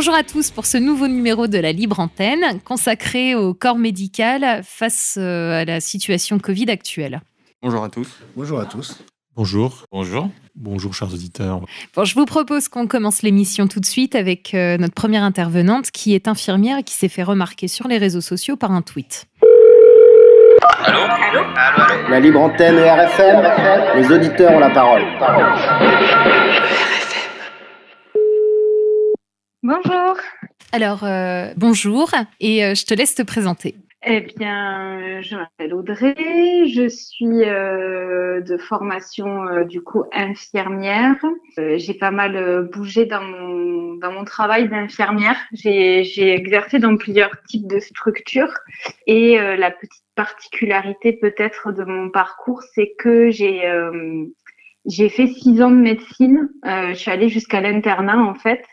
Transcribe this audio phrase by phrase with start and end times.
[0.00, 4.62] Bonjour à tous pour ce nouveau numéro de la Libre Antenne consacré au corps médical
[4.64, 7.20] face euh, à la situation Covid actuelle.
[7.62, 8.08] Bonjour à tous.
[8.34, 9.04] Bonjour à tous.
[9.36, 9.84] Bonjour.
[9.92, 10.30] Bonjour.
[10.54, 11.60] Bonjour chers auditeurs.
[11.94, 15.90] Bon, je vous propose qu'on commence l'émission tout de suite avec euh, notre première intervenante
[15.90, 19.26] qui est infirmière et qui s'est fait remarquer sur les réseaux sociaux par un tweet.
[20.82, 25.04] Allô Allô Allô, La libre antenne et RFM, les auditeurs ont la parole.
[29.62, 30.16] Bonjour.
[30.72, 33.74] Alors, euh, bonjour et euh, je te laisse te présenter.
[34.06, 36.14] Eh bien, euh, je m'appelle Audrey,
[36.66, 41.16] je suis euh, de formation euh, du coup infirmière.
[41.58, 45.36] Euh, j'ai pas mal bougé dans mon dans mon travail d'infirmière.
[45.52, 48.54] J'ai j'ai exercé dans plusieurs types de structures
[49.06, 54.24] et euh, la petite particularité peut-être de mon parcours, c'est que j'ai euh,
[54.86, 56.48] j'ai fait six ans de médecine.
[56.64, 58.64] Euh, je suis allée jusqu'à l'internat en fait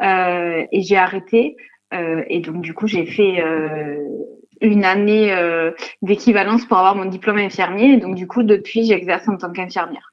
[0.00, 1.56] et j'ai arrêté.
[1.94, 3.96] Euh, et donc du coup, j'ai fait euh,
[4.60, 5.72] une année euh,
[6.02, 7.92] d'équivalence pour avoir mon diplôme infirmier.
[7.92, 10.12] Et donc, du coup, depuis, j'exerce en tant qu'infirmière.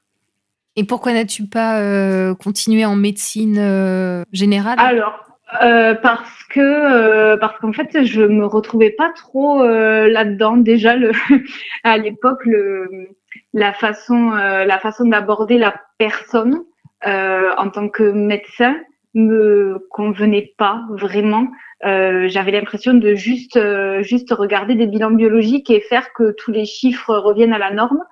[0.76, 4.76] Et pourquoi n'as-tu pas euh, continué en médecine euh, générale?
[4.78, 5.24] Alors,
[5.62, 10.56] euh, parce que euh, parce qu'en fait, je me retrouvais pas trop euh, là-dedans.
[10.56, 11.12] Déjà, le,
[11.84, 13.08] à l'époque, le,
[13.52, 16.64] la façon euh, la façon d'aborder la personne
[17.06, 18.76] euh, en tant que médecin
[19.14, 21.48] me convenait pas vraiment.
[21.84, 26.50] Euh, J'avais l'impression de juste euh, juste regarder des bilans biologiques et faire que tous
[26.50, 28.02] les chiffres reviennent à la norme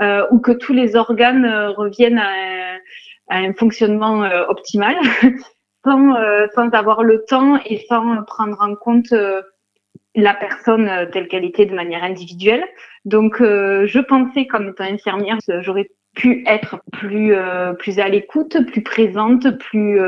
[0.00, 2.78] euh, ou que tous les organes euh, reviennent à un,
[3.28, 4.96] à un fonctionnement euh, optimal
[5.84, 9.14] sans euh, sans avoir le temps et sans prendre en compte
[10.14, 12.64] la personne telle qu'elle était de manière individuelle.
[13.04, 17.34] Donc je pensais qu'en étant infirmière, j'aurais pu être plus
[17.78, 20.00] plus à l'écoute, plus présente, plus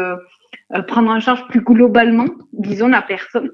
[0.87, 3.51] prendre en charge plus globalement, disons, la personne.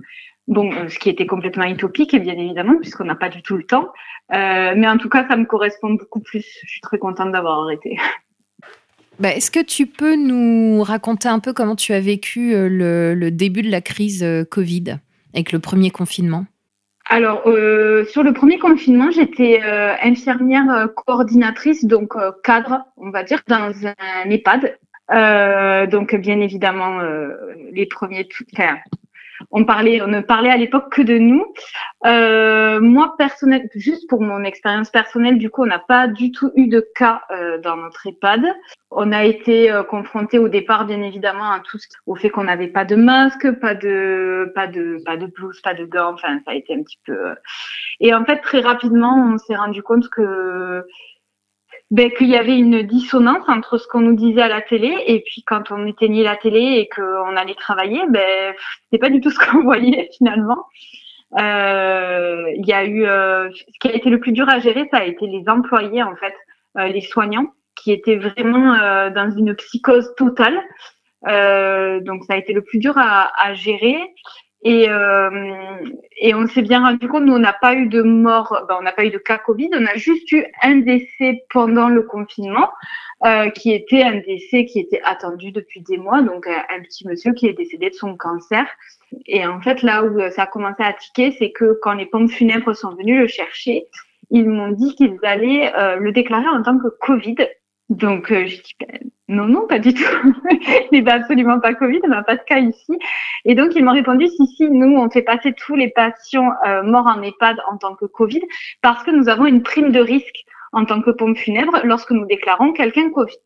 [0.49, 3.65] Bon, euh, ce qui était complètement utopique, bien évidemment, puisqu'on n'a pas du tout le
[3.65, 3.89] temps.
[4.33, 6.45] Euh, mais en tout cas, ça me correspond beaucoup plus.
[6.63, 7.97] Je suis très contente d'avoir arrêté.
[9.19, 13.15] Bah, Est-ce que tu peux nous raconter un peu comment tu as vécu euh, le,
[13.15, 14.99] le début de la crise euh, Covid
[15.33, 16.45] avec le premier confinement?
[17.09, 23.11] Alors, euh, sur le premier confinement, j'étais euh, infirmière euh, coordinatrice, donc euh, cadre, on
[23.11, 24.77] va dire, dans un EHPAD.
[25.13, 27.35] Euh, donc, bien évidemment, euh,
[27.73, 28.79] les premiers, enfin,
[29.51, 31.45] on parlait, on ne parlait à l'époque que de nous.
[32.07, 36.53] Euh, moi, personnel, juste pour mon expérience personnelle, du coup, on n'a pas du tout
[36.57, 38.43] eu de cas euh, dans notre EHPAD.
[38.91, 42.45] On a été euh, confronté au départ, bien évidemment, à tout ce, au fait qu'on
[42.45, 46.15] n'avait pas de masque, pas de, pas de, pas de blouse, pas de gants.
[46.15, 47.35] Enfin, ça a été un petit peu.
[48.01, 50.87] Et en fait, très rapidement, on s'est rendu compte que
[51.91, 55.21] ben, qu'il y avait une dissonance entre ce qu'on nous disait à la télé et
[55.21, 58.55] puis quand on éteignait la télé et qu'on allait travailler, ben
[58.85, 60.67] c'était pas du tout ce qu'on voyait finalement.
[61.39, 64.89] Euh, Il y a eu euh, ce qui a été le plus dur à gérer,
[64.91, 66.35] ça a été les employés en fait,
[66.79, 70.59] euh, les soignants qui étaient vraiment euh, dans une psychose totale.
[71.29, 73.99] Euh, donc ça a été le plus dur à, à gérer.
[74.69, 75.31] Et, euh,
[76.17, 78.83] et on s'est bien rendu compte, nous, on n'a pas eu de mort, ben, on
[78.83, 82.71] n'a pas eu de cas Covid, on a juste eu un décès pendant le confinement,
[83.25, 87.33] euh, qui était un décès qui était attendu depuis des mois, donc un, petit monsieur
[87.33, 88.67] qui est décédé de son cancer.
[89.27, 92.33] Et en fait, là où ça a commencé à tiquer, c'est que quand les pompes
[92.33, 93.87] funèbres sont venus le chercher,
[94.31, 97.37] ils m'ont dit qu'ils allaient euh, le déclarer en tant que Covid.
[97.89, 98.99] Donc, euh, j'ai dit, ben,
[99.29, 100.05] non, non, pas du tout.
[100.93, 102.93] il n'est absolument pas Covid, on n'a pas de cas ici.
[103.45, 106.83] Et donc, ils m'ont répondu, si, si, nous, on fait passer tous les patients euh,
[106.85, 108.43] morts en EHPAD en tant que Covid
[108.83, 112.27] parce que nous avons une prime de risque en tant que pompe funèbre lorsque nous
[112.27, 113.37] déclarons quelqu'un Covid.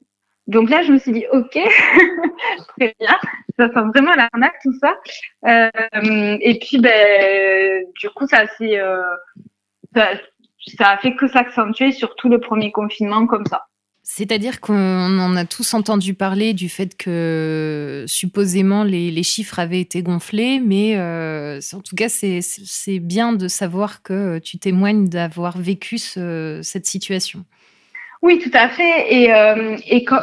[0.48, 1.52] Donc là, je me suis dit, OK,
[2.76, 3.16] très bien,
[3.58, 4.96] ça sent vraiment l'arnaque, tout ça.
[5.46, 9.00] Euh, et puis, ben, du coup, ça s'est, euh,
[9.94, 10.08] ça,
[10.76, 13.66] ça a fait que s'accentuer sur tout le premier confinement comme ça.
[14.02, 19.80] C'est-à-dire qu'on en a tous entendu parler du fait que supposément les, les chiffres avaient
[19.80, 22.40] été gonflés, mais euh, en tout cas, c'est-
[22.98, 27.44] bien de savoir que tu témoignes d'avoir vécu ce- cette situation.
[28.22, 29.14] Oui, tout à fait.
[29.14, 29.76] Et, euh,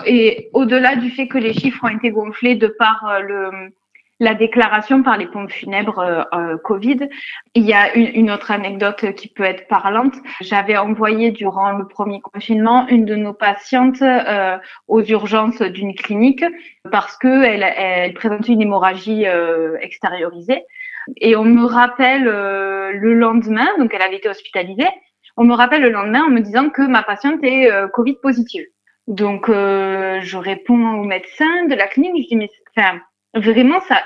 [0.05, 3.49] et au-delà du fait que les chiffres ont été gonflés de par euh, le,
[4.19, 7.09] la déclaration par les pompes funèbres euh, euh, Covid,
[7.53, 10.15] il y a une, une, autre anecdote qui peut être parlante.
[10.41, 16.43] J'avais envoyé durant le premier confinement une de nos patientes euh, aux urgences d'une clinique
[16.91, 19.25] parce que elle, elle présentait une hémorragie
[19.81, 20.63] extériorisée.
[21.17, 24.87] Et on me rappelle le lendemain, donc elle avait été hospitalisée,
[25.37, 28.65] on me rappelle le lendemain en me disant que ma patiente est euh, Covid positive.
[29.05, 32.99] Donc, euh, je réponds au médecin de la clinique, je dis, mais enfin,
[33.39, 34.03] vraiment, ça,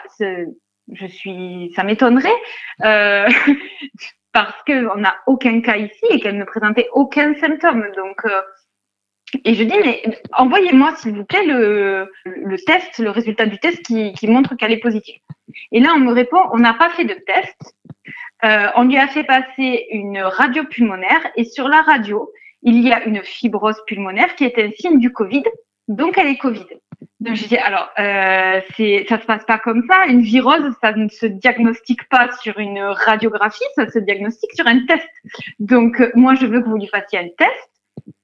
[0.91, 2.29] je suis, ça m'étonnerait,
[2.83, 3.27] euh,
[4.33, 7.85] parce qu'on n'a aucun cas ici et qu'elle ne présentait aucun symptôme.
[7.95, 8.41] Donc, euh,
[9.45, 10.01] et je dis, mais
[10.33, 14.71] envoyez-moi, s'il vous plaît, le, le test, le résultat du test qui, qui montre qu'elle
[14.71, 15.19] est positive.
[15.71, 17.75] Et là, on me répond, on n'a pas fait de test.
[18.43, 22.31] Euh, on lui a fait passer une radio pulmonaire et sur la radio,
[22.63, 25.43] il y a une fibrose pulmonaire qui est un signe du Covid,
[25.87, 26.65] donc elle est Covid.
[27.19, 30.05] Donc je dis alors, euh, c'est, ça se passe pas comme ça.
[30.07, 34.85] Une virose, ça ne se diagnostique pas sur une radiographie, ça se diagnostique sur un
[34.85, 35.07] test.
[35.59, 37.69] Donc moi, je veux que vous lui fassiez un test.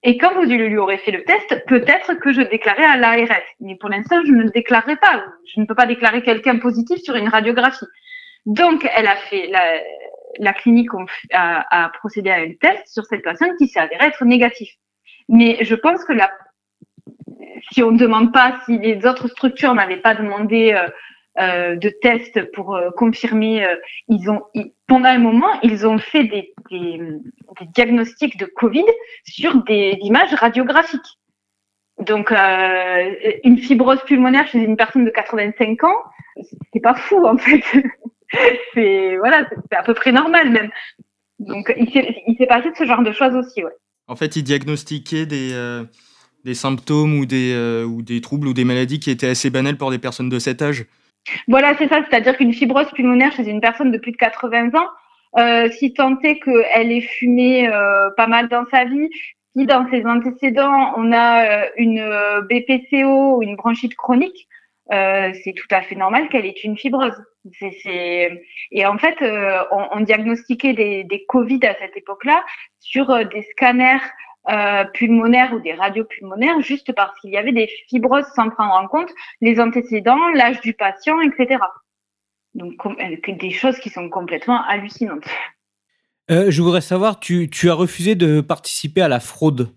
[0.04, 3.44] Et quand vous lui aurez fait le test, peut-être que je déclarerai à l'ARS.
[3.60, 5.24] Mais pour l'instant, je ne déclarerai pas.
[5.54, 7.86] Je ne peux pas déclarer quelqu'un positif sur une radiographie.
[8.46, 9.80] Donc, elle a fait la,
[10.40, 10.90] la clinique
[11.34, 14.70] a, a, procédé à un test sur cette personne qui s'est avéré être négatif.
[15.30, 16.32] Mais je pense que la,
[17.72, 20.90] si on ne demande pas, si les autres structures n'avaient pas demandé euh,
[21.40, 23.66] euh, de tests pour euh, confirmer,
[24.08, 24.44] ils ont
[24.88, 26.54] pendant un moment, ils ont fait des,
[27.74, 28.86] diagnostics de Covid
[29.24, 31.20] sur des images radiographiques.
[32.00, 36.04] Donc, une fibrose pulmonaire chez une personne de 85 ans,
[36.72, 37.64] c'est pas fou en fait.
[38.74, 40.70] c'est voilà, c'est à peu près normal même.
[41.40, 43.72] Donc il s'est passé de ce genre de choses aussi, ouais.
[44.08, 45.54] En fait, il diagnostiquait des,
[46.48, 49.76] des symptômes ou des, euh, ou des troubles ou des maladies qui étaient assez banales
[49.76, 50.86] pour des personnes de cet âge.
[51.50, 52.00] Voilà, c'est ça.
[52.10, 54.88] C'est-à-dire qu'une fibrose pulmonaire chez une personne de plus de 80 ans,
[55.38, 59.10] euh, si tant est qu'elle ait fumé euh, pas mal dans sa vie,
[59.56, 62.02] si dans ses antécédents on a une
[62.50, 64.48] BPCO ou une bronchite chronique,
[64.90, 67.20] c'est tout à fait normal qu'elle ait une fibrose.
[68.72, 69.18] Et en fait,
[69.72, 72.46] on, diagnostiquait des, Covid à cette époque-là
[72.80, 74.06] sur des scanners
[74.50, 78.74] euh, pulmonaires ou des radios pulmonaires juste parce qu'il y avait des fibroses sans prendre
[78.74, 79.10] en compte
[79.42, 81.60] les antécédents, l'âge du patient, etc.
[82.54, 82.76] Donc
[83.28, 85.28] des choses qui sont complètement hallucinantes.
[86.30, 89.74] Euh, je voudrais savoir, tu, tu as refusé de participer à la fraude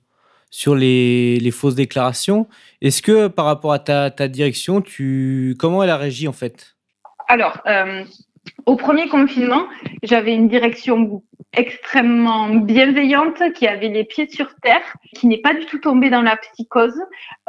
[0.51, 2.49] sur les, les fausses déclarations.
[2.81, 6.77] Est-ce que par rapport à ta, ta, direction, tu comment elle a réagi en fait?
[7.29, 8.05] Alors, euh,
[8.67, 9.67] au premier confinement,
[10.03, 11.23] j'avais une direction
[11.53, 14.83] extrêmement bienveillante qui avait les pieds sur terre,
[15.15, 17.01] qui n'est pas du tout tombée dans la psychose,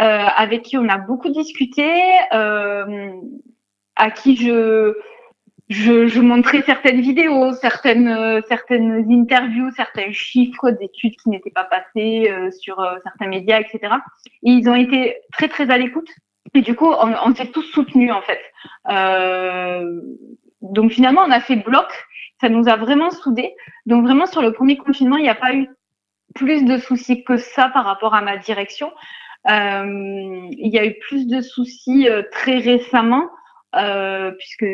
[0.02, 1.90] euh, avec qui on a beaucoup discuté,
[2.34, 3.12] euh,
[3.96, 4.96] à qui je
[5.72, 11.64] je, je, montrais certaines vidéos, certaines, euh, certaines interviews, certains chiffres d'études qui n'étaient pas
[11.64, 13.94] passées euh, sur euh, certains médias, etc.
[14.44, 16.10] Et ils ont été très très à l'écoute.
[16.54, 18.42] Et du coup, on, on s'est tous soutenus en fait.
[18.90, 20.02] Euh,
[20.62, 21.88] donc finalement, on a fait bloc.
[22.40, 23.54] Ça nous a vraiment soudés.
[23.86, 25.70] Donc vraiment sur le premier confinement, il n'y a pas eu
[26.34, 28.92] plus de soucis que ça par rapport à ma direction.
[29.46, 33.30] il y a eu plus de soucis très récemment
[33.76, 34.66] euh, puisque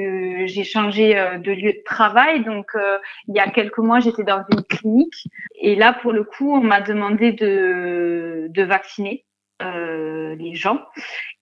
[0.46, 2.44] j'ai changé euh, de lieu de travail.
[2.44, 5.28] Donc, euh, il y a quelques mois, j'étais dans une clinique.
[5.60, 9.26] Et là, pour le coup, on m'a demandé de, de vacciner
[9.62, 10.84] euh, les gens.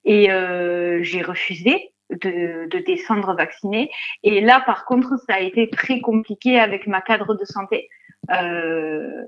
[0.04, 3.92] Et euh, j'ai refusé de, de descendre vacciner.
[4.24, 7.90] Et là, par contre, ça a été très compliqué avec ma cadre de santé.
[8.32, 9.24] Euh,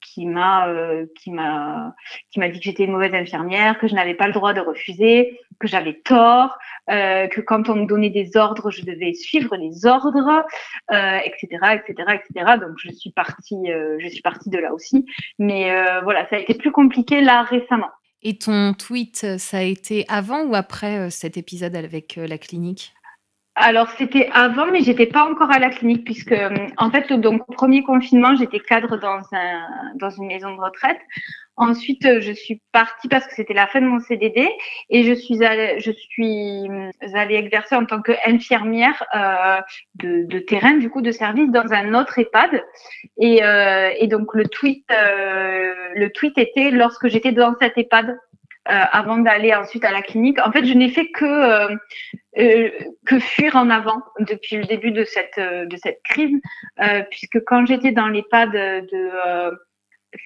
[0.00, 1.94] qui m'a euh, qui m'a
[2.30, 4.60] qui m'a dit que j'étais une mauvaise infirmière, que je n'avais pas le droit de
[4.60, 6.56] refuser, que j'avais tort,
[6.90, 10.44] euh, que quand on me donnait des ordres, je devais suivre les ordres,
[10.90, 12.56] etc., etc., etc.
[12.60, 15.06] Donc je suis partie euh, je suis partie de là aussi,
[15.38, 17.90] mais euh, voilà, ça a été plus compliqué là récemment.
[18.22, 22.92] Et ton tweet, ça a été avant ou après euh, cet épisode avec la clinique?
[23.60, 26.34] Alors c'était avant, mais j'étais pas encore à la clinique puisque
[26.76, 31.00] en fait donc au premier confinement j'étais cadre dans un dans une maison de retraite.
[31.60, 34.48] Ensuite je suis partie parce que c'était la fin de mon CDD
[34.90, 36.68] et je suis allée je suis
[37.14, 39.60] allée exercer en tant qu'infirmière euh,
[39.96, 42.62] de, de terrain du coup de service dans un autre EHPAD
[43.20, 48.16] et, euh, et donc le tweet euh, le tweet était lorsque j'étais dans cet EHPAD
[48.70, 50.38] euh, avant d'aller ensuite à la clinique.
[50.44, 51.74] En fait, je n'ai fait que euh,
[52.36, 52.70] euh,
[53.06, 56.38] que fuir en avant depuis le début de cette de cette crise,
[57.10, 59.58] puisque quand j'étais dans l'EHPAD de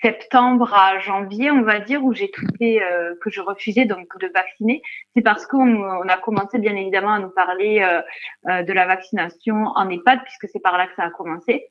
[0.01, 4.29] septembre à janvier, on va dire, où j'ai tweeté euh, que je refusais donc de
[4.29, 4.83] vacciner,
[5.15, 8.01] c'est parce qu'on on a commencé bien évidemment à nous parler euh,
[8.49, 11.69] euh, de la vaccination en EHPAD, puisque c'est par là que ça a commencé.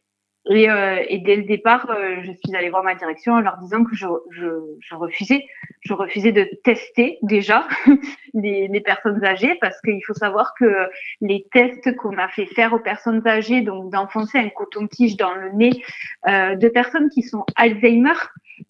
[0.49, 3.57] Et, euh, et, dès le départ, euh, je suis allée voir ma direction en leur
[3.57, 4.47] disant que je, je,
[4.79, 5.45] je refusais,
[5.81, 7.67] je refusais de tester déjà
[8.33, 10.89] les, les, personnes âgées parce qu'il faut savoir que
[11.21, 15.51] les tests qu'on a fait faire aux personnes âgées, donc d'enfoncer un coton-tige dans le
[15.51, 15.83] nez
[16.27, 18.17] euh, de personnes qui sont Alzheimer,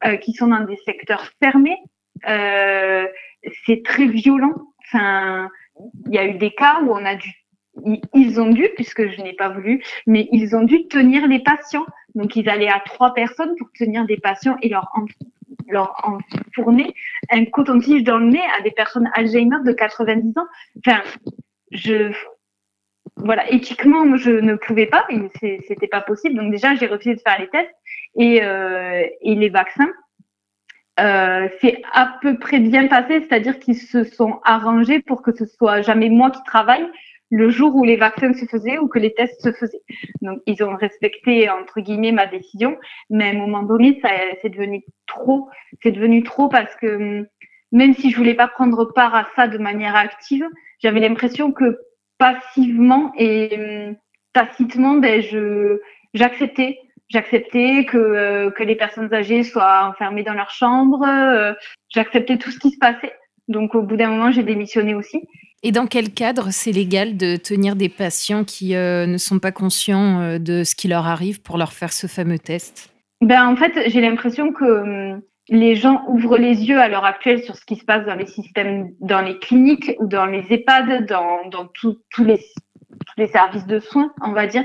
[0.06, 1.78] euh, qui sont dans des secteurs fermés,
[2.28, 3.08] euh,
[3.66, 4.56] c'est très violent.
[4.86, 5.50] Enfin,
[6.08, 7.30] il y a eu des cas où on a dû
[8.14, 11.86] ils ont dû, puisque je n'ai pas voulu, mais ils ont dû tenir les patients.
[12.16, 15.06] Donc, ils allaient à trois personnes pour tenir des patients et leur, en,
[15.68, 16.94] leur enfourner
[17.30, 20.48] un coton-tige dans le nez à des personnes Alzheimer de 90 ans.
[20.86, 21.02] Enfin,
[21.72, 22.12] je,
[23.16, 25.08] voilà, éthiquement, je ne pouvais pas,
[25.40, 26.36] c'était pas possible.
[26.36, 27.72] Donc, déjà, j'ai refusé de faire les tests
[28.16, 29.92] et, euh, et les vaccins.
[31.00, 35.46] Euh, c'est à peu près bien passé, c'est-à-dire qu'ils se sont arrangés pour que ce
[35.46, 36.86] soit jamais moi qui travaille,
[37.32, 39.82] le jour où les vaccins se faisaient ou que les tests se faisaient.
[40.22, 42.78] Donc, ils ont respecté, entre guillemets, ma décision.
[43.10, 44.10] Mais à un moment donné, ça,
[44.42, 45.50] c'est devenu trop.
[45.82, 47.26] C'est devenu trop parce que hum,
[47.72, 50.46] même si je voulais pas prendre part à ça de manière active,
[50.80, 51.80] j'avais l'impression que
[52.18, 53.96] passivement et hum,
[54.34, 55.80] tacitement, ben, je,
[56.14, 56.80] j'acceptais.
[57.08, 61.04] J'acceptais que, euh, que les personnes âgées soient enfermées dans leur chambre.
[61.06, 61.54] Euh,
[61.90, 63.14] j'acceptais tout ce qui se passait.
[63.48, 65.22] Donc, au bout d'un moment, j'ai démissionné aussi.
[65.64, 69.52] Et dans quel cadre c'est légal de tenir des patients qui euh, ne sont pas
[69.52, 72.92] conscients euh, de ce qui leur arrive pour leur faire ce fameux test?
[73.22, 74.66] Ben, En fait, j'ai l'impression que
[75.14, 78.16] hum, les gens ouvrent les yeux à l'heure actuelle sur ce qui se passe dans
[78.16, 82.40] les systèmes, dans les cliniques ou dans les EHPAD, dans, dans tous les,
[83.18, 84.64] les services de soins, on va dire.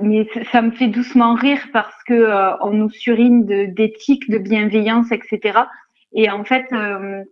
[0.00, 3.44] Mais ça me fait doucement rire parce que euh, on nous surine
[3.74, 5.60] d'éthique, de, bienveillance, etc.
[6.12, 7.24] Et en fait, euh,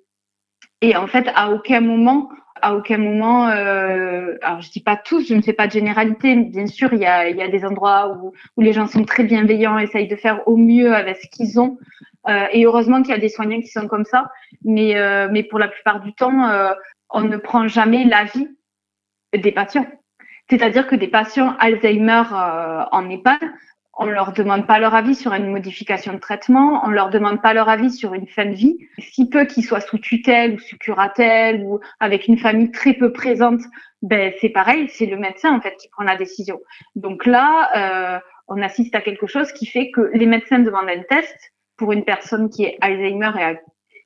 [0.81, 2.29] et en fait, à aucun moment
[2.63, 6.35] à aucun moment, euh, alors je dis pas tous, je ne fais pas de généralité,
[6.37, 10.09] bien sûr, il y a, des endroits où, où les gens sont très bienveillants, essayent
[10.09, 11.79] de faire au mieux avec ce qu'ils ont,
[12.29, 14.31] euh, et heureusement qu'il y a des soignants qui sont comme ça,
[14.65, 16.75] mais, euh, mais pour la plupart du temps,
[17.11, 18.49] on ne prend jamais l'avis
[19.33, 19.87] des patients.
[20.51, 23.41] C'est-à-dire que des patients Alzheimer en EHPAD,
[23.99, 27.11] on ne leur demande pas leur avis sur une modification de traitement, on ne leur
[27.11, 28.79] demande pas leur avis sur une fin de vie.
[29.01, 33.13] Si peu qu'ils soient sous tutelle ou sous curatelle ou avec une famille très peu
[33.13, 33.61] présente,
[34.03, 36.61] ben c'est pareil, c'est le médecin en fait qui prend la décision.
[36.95, 41.03] Donc là, euh, on assiste à quelque chose qui fait que les médecins demandent un
[41.03, 41.37] test
[41.77, 43.59] pour une personne qui est Alzheimer et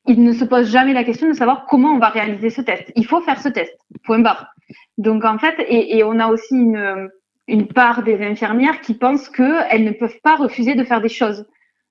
[0.07, 2.91] ils ne se posent jamais la question de savoir comment on va réaliser ce test.
[2.97, 4.49] Il faut faire ce test, point barre.
[4.97, 7.11] Donc en fait, et, et on a aussi une
[7.49, 11.47] une part des infirmières qui pensent qu'elles ne peuvent pas refuser de faire des choses.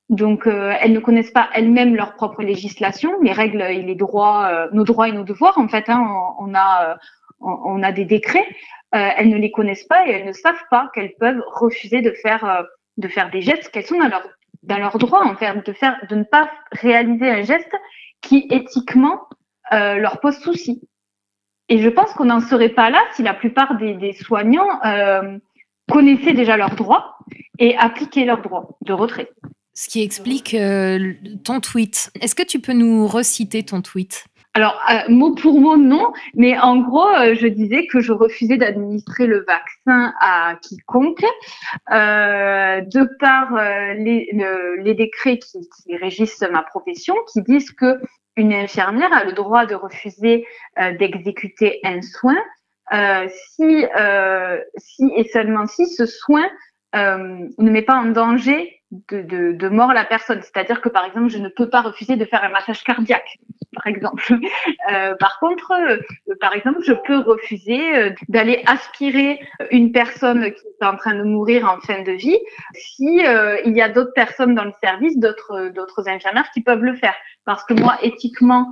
[0.09, 4.47] Donc, euh, elles ne connaissent pas elles-mêmes leur propre législation, les règles et les droits,
[4.47, 5.57] euh, nos droits et nos devoirs.
[5.57, 6.05] En fait, hein,
[6.39, 6.97] on, a,
[7.39, 8.47] on, on, a des décrets.
[8.93, 12.11] Euh, elles ne les connaissent pas et elles ne savent pas qu'elles peuvent refuser de
[12.11, 12.63] faire, euh,
[12.97, 14.27] de faire des gestes qu'elles sont dans leur,
[14.63, 17.73] dans leur droit, en fait, de faire, de ne pas réaliser un geste
[18.21, 19.21] qui éthiquement
[19.71, 20.89] euh, leur pose souci.
[21.71, 25.37] Et je pense qu'on n'en serait pas là si la plupart des, des soignants euh,
[25.89, 27.17] connaissaient déjà leurs droits
[27.59, 29.29] et appliquaient leurs droits de retrait.
[29.73, 31.13] Ce qui explique euh,
[31.45, 32.11] ton tweet.
[32.19, 34.25] Est-ce que tu peux nous reciter ton tweet?
[34.53, 38.57] Alors, euh, mot pour mot, non, mais en gros, euh, je disais que je refusais
[38.57, 41.23] d'administrer le vaccin à quiconque,
[41.89, 43.55] euh, de par
[43.95, 48.01] les, le, les, décrets qui, qui, régissent ma profession, qui disent que
[48.35, 50.45] une infirmière a le droit de refuser
[50.79, 52.37] euh, d'exécuter un soin
[52.93, 56.45] euh, si, euh, si et seulement si ce soin
[56.95, 60.41] euh, ne met pas en danger de, de, de mort la personne.
[60.41, 63.37] C'est-à-dire que par exemple, je ne peux pas refuser de faire un massage cardiaque,
[63.75, 64.23] par exemple.
[64.91, 65.97] Euh, par contre, euh,
[66.41, 71.23] par exemple, je peux refuser euh, d'aller aspirer une personne qui est en train de
[71.23, 72.37] mourir en fin de vie
[72.73, 76.83] si euh, il y a d'autres personnes dans le service, d'autres d'autres infirmières qui peuvent
[76.83, 77.13] le faire.
[77.45, 78.71] Parce que moi, éthiquement,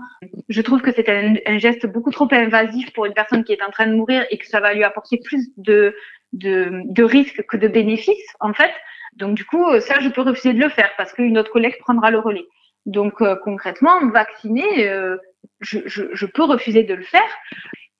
[0.50, 3.64] je trouve que c'est un, un geste beaucoup trop invasif pour une personne qui est
[3.64, 5.96] en train de mourir et que ça va lui apporter plus de
[6.34, 8.72] de, de risques que de bénéfices, en fait.
[9.14, 12.12] Donc, du coup, ça, je peux refuser de le faire parce qu'une autre collègue prendra
[12.12, 12.46] le relais.
[12.86, 15.18] Donc, euh, concrètement, vacciner, euh,
[15.60, 17.30] je, je, je, peux refuser de le faire.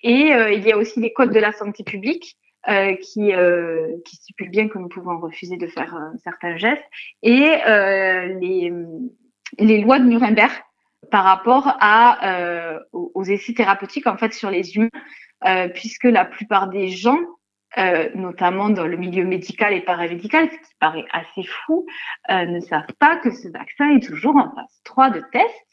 [0.02, 2.38] Et euh, il y a aussi les codes de la santé publique
[2.70, 3.32] euh, qui,
[4.06, 6.84] qui stipulent bien que nous pouvons refuser de faire certains gestes.
[7.22, 7.52] Et
[8.42, 8.74] les,
[9.60, 10.52] les lois de Nuremberg
[11.12, 16.90] par rapport à, aux essais thérapeutiques, en fait, sur les humains, puisque la plupart des
[16.90, 17.20] gens
[17.78, 21.86] euh, notamment dans le milieu médical et paramédical, ce qui paraît assez fou,
[22.32, 25.68] euh, ne savent pas que ce vaccin est toujours en phase 3 de test,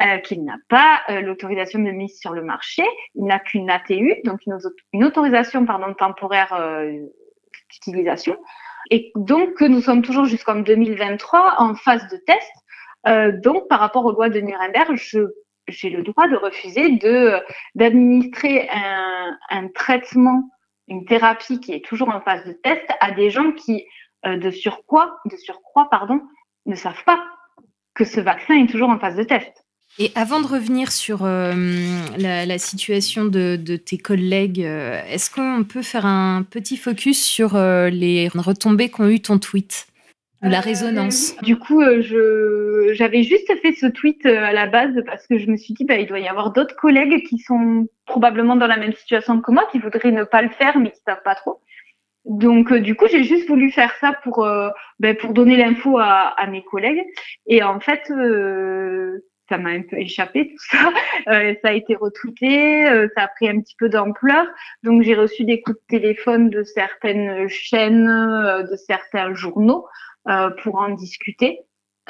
[0.00, 2.82] euh, qu'il n'a pas l'autorisation de mise sur le marché,
[3.14, 4.40] il n'a qu'une ATU, donc
[4.94, 6.58] une, autorisation pardon, temporaire
[7.70, 8.38] d'utilisation,
[8.90, 13.42] et donc que nous sommes toujours jusqu'en 2023 en phase de test.
[13.44, 14.94] Donc, par rapport aux lois de Nuremberg,
[15.68, 17.34] j'ai le droit de refuser de
[17.74, 20.48] d'administrer un, un traitement
[20.88, 23.84] une thérapie qui est toujours en phase de test à des gens qui,
[24.26, 26.20] euh, de surcroît, de surcroît, pardon,
[26.66, 27.18] ne savent pas
[27.94, 29.52] que ce vaccin est toujours en phase de test.
[29.98, 31.54] Et avant de revenir sur euh,
[32.18, 38.28] la, situation de, tes collègues, euh, est-ce qu'on peut faire un petit focus sur les
[38.34, 39.86] retombées qu'ont eu ton tweet?
[40.48, 41.32] La résonance.
[41.32, 45.38] Euh, du coup, euh, j'avais juste fait ce tweet euh, à la base parce que
[45.38, 48.66] je me suis dit bah il doit y avoir d'autres collègues qui sont probablement dans
[48.66, 51.34] la même situation que moi, qui voudraient ne pas le faire mais qui savent pas
[51.34, 51.60] trop.
[52.26, 54.46] Donc du coup, j'ai juste voulu faire ça pour
[54.98, 57.04] ben, pour donner l'info à, mes collègues
[57.46, 58.10] et en fait
[59.50, 60.90] ça m'a un peu échappé tout ça.
[61.62, 62.84] ça a été retweeté,
[63.14, 64.46] ça a pris un petit peu d'ampleur.
[64.82, 69.84] Donc j'ai reçu des coups de téléphone de certaines chaînes, de certains journaux
[70.62, 71.60] pour en discuter.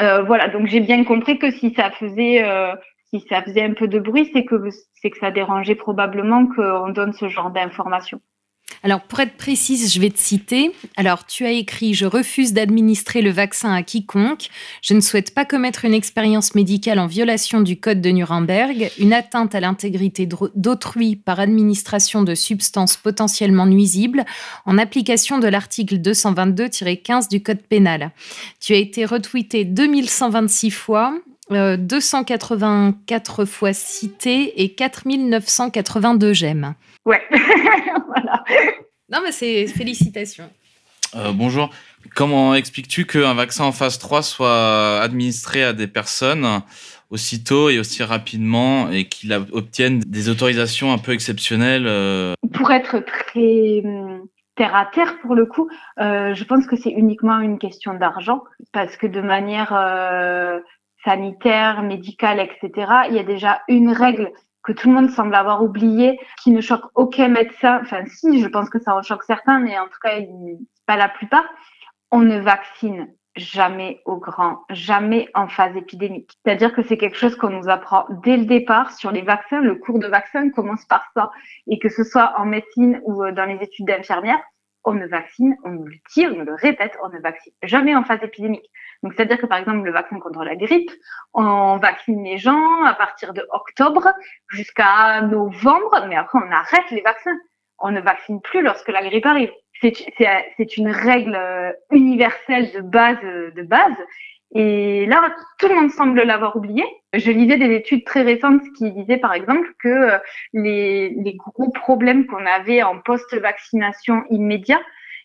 [0.01, 2.75] Euh, voilà, donc j'ai bien compris que si ça faisait euh,
[3.13, 4.57] si ça faisait un peu de bruit, c'est que
[4.95, 8.21] c'est que ça dérangeait probablement qu'on donne ce genre d'informations.
[8.85, 10.71] Alors, pour être précise, je vais te citer.
[10.99, 14.51] Alors, tu as écrit Je refuse d'administrer le vaccin à quiconque.
[14.83, 19.15] Je ne souhaite pas commettre une expérience médicale en violation du code de Nuremberg, une
[19.15, 24.23] atteinte à l'intégrité d'autrui par administration de substances potentiellement nuisibles
[24.67, 28.11] en application de l'article 222-15 du code pénal.
[28.61, 31.15] Tu as été retweeté 2126 fois.
[31.53, 36.75] Euh, 284 fois cité et 4982 j'aime.
[37.05, 38.45] Ouais, voilà.
[39.11, 40.51] Non, mais c'est félicitations.
[41.15, 41.71] Euh, bonjour.
[42.15, 46.63] Comment expliques-tu qu'un vaccin en phase 3 soit administré à des personnes
[47.11, 52.35] aussitôt et aussi rapidement et qu'il obtienne des autorisations un peu exceptionnelles euh...
[52.53, 55.69] Pour être très hum, terre à terre pour le coup,
[56.01, 60.61] euh, je pense que c'est uniquement une question d'argent parce que de manière euh,
[61.05, 65.63] sanitaire, médicale, etc., il y a déjà une règle que tout le monde semble avoir
[65.63, 67.81] oublié, qui ne choque aucun médecin.
[67.83, 70.19] Enfin, si, je pense que ça en choque certains, mais en tout cas,
[70.87, 71.45] pas la plupart.
[72.11, 76.33] On ne vaccine jamais au grand, jamais en phase épidémique.
[76.45, 79.61] C'est-à-dire que c'est quelque chose qu'on nous apprend dès le départ sur les vaccins.
[79.61, 81.31] Le cours de vaccin commence par ça.
[81.67, 84.41] Et que ce soit en médecine ou euh, dans les études d'infirmière,
[84.85, 88.05] on ne vaccine, on nous le dit, on le répète, on ne vaccine jamais en
[88.05, 88.71] phase épidémique.
[89.03, 90.91] Donc, c'est-à-dire que par exemple, le vaccin contre la grippe,
[91.33, 94.13] on vaccine les gens à partir de octobre
[94.49, 97.37] jusqu'à novembre, mais après, on arrête les vaccins.
[97.79, 99.51] On ne vaccine plus lorsque la grippe arrive.
[99.83, 103.97] C'est une règle euh, universelle de base, de base.
[104.55, 106.85] Et là, tout le monde semble l'avoir oublié.
[107.13, 110.19] Je lisais des études très récentes qui disaient, par exemple, que euh,
[110.53, 114.81] les, gros problèmes qu'on avait en post-vaccination immédiat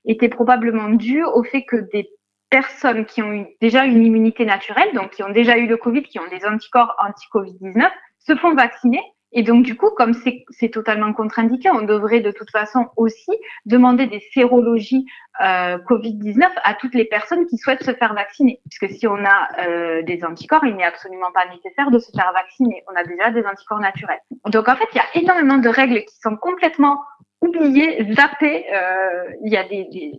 [0.05, 2.09] étaient probablement dus au fait que des
[2.49, 6.19] personnes qui ont déjà une immunité naturelle, donc qui ont déjà eu le Covid, qui
[6.19, 7.87] ont des anticorps anti-Covid-19,
[8.17, 12.49] se font vacciner et donc, du coup, comme c'est totalement contre-indiqué, on devrait de toute
[12.49, 13.31] façon aussi
[13.65, 15.05] demander des sérologies
[15.41, 18.59] euh, Covid-19 à toutes les personnes qui souhaitent se faire vacciner.
[18.69, 22.31] Puisque si on a euh, des anticorps, il n'est absolument pas nécessaire de se faire
[22.33, 22.83] vacciner.
[22.91, 24.19] On a déjà des anticorps naturels.
[24.47, 26.99] Donc, en fait, il y a énormément de règles qui sont complètement
[27.41, 28.65] oubliées, zappées.
[28.73, 30.11] Euh, il y a des, des,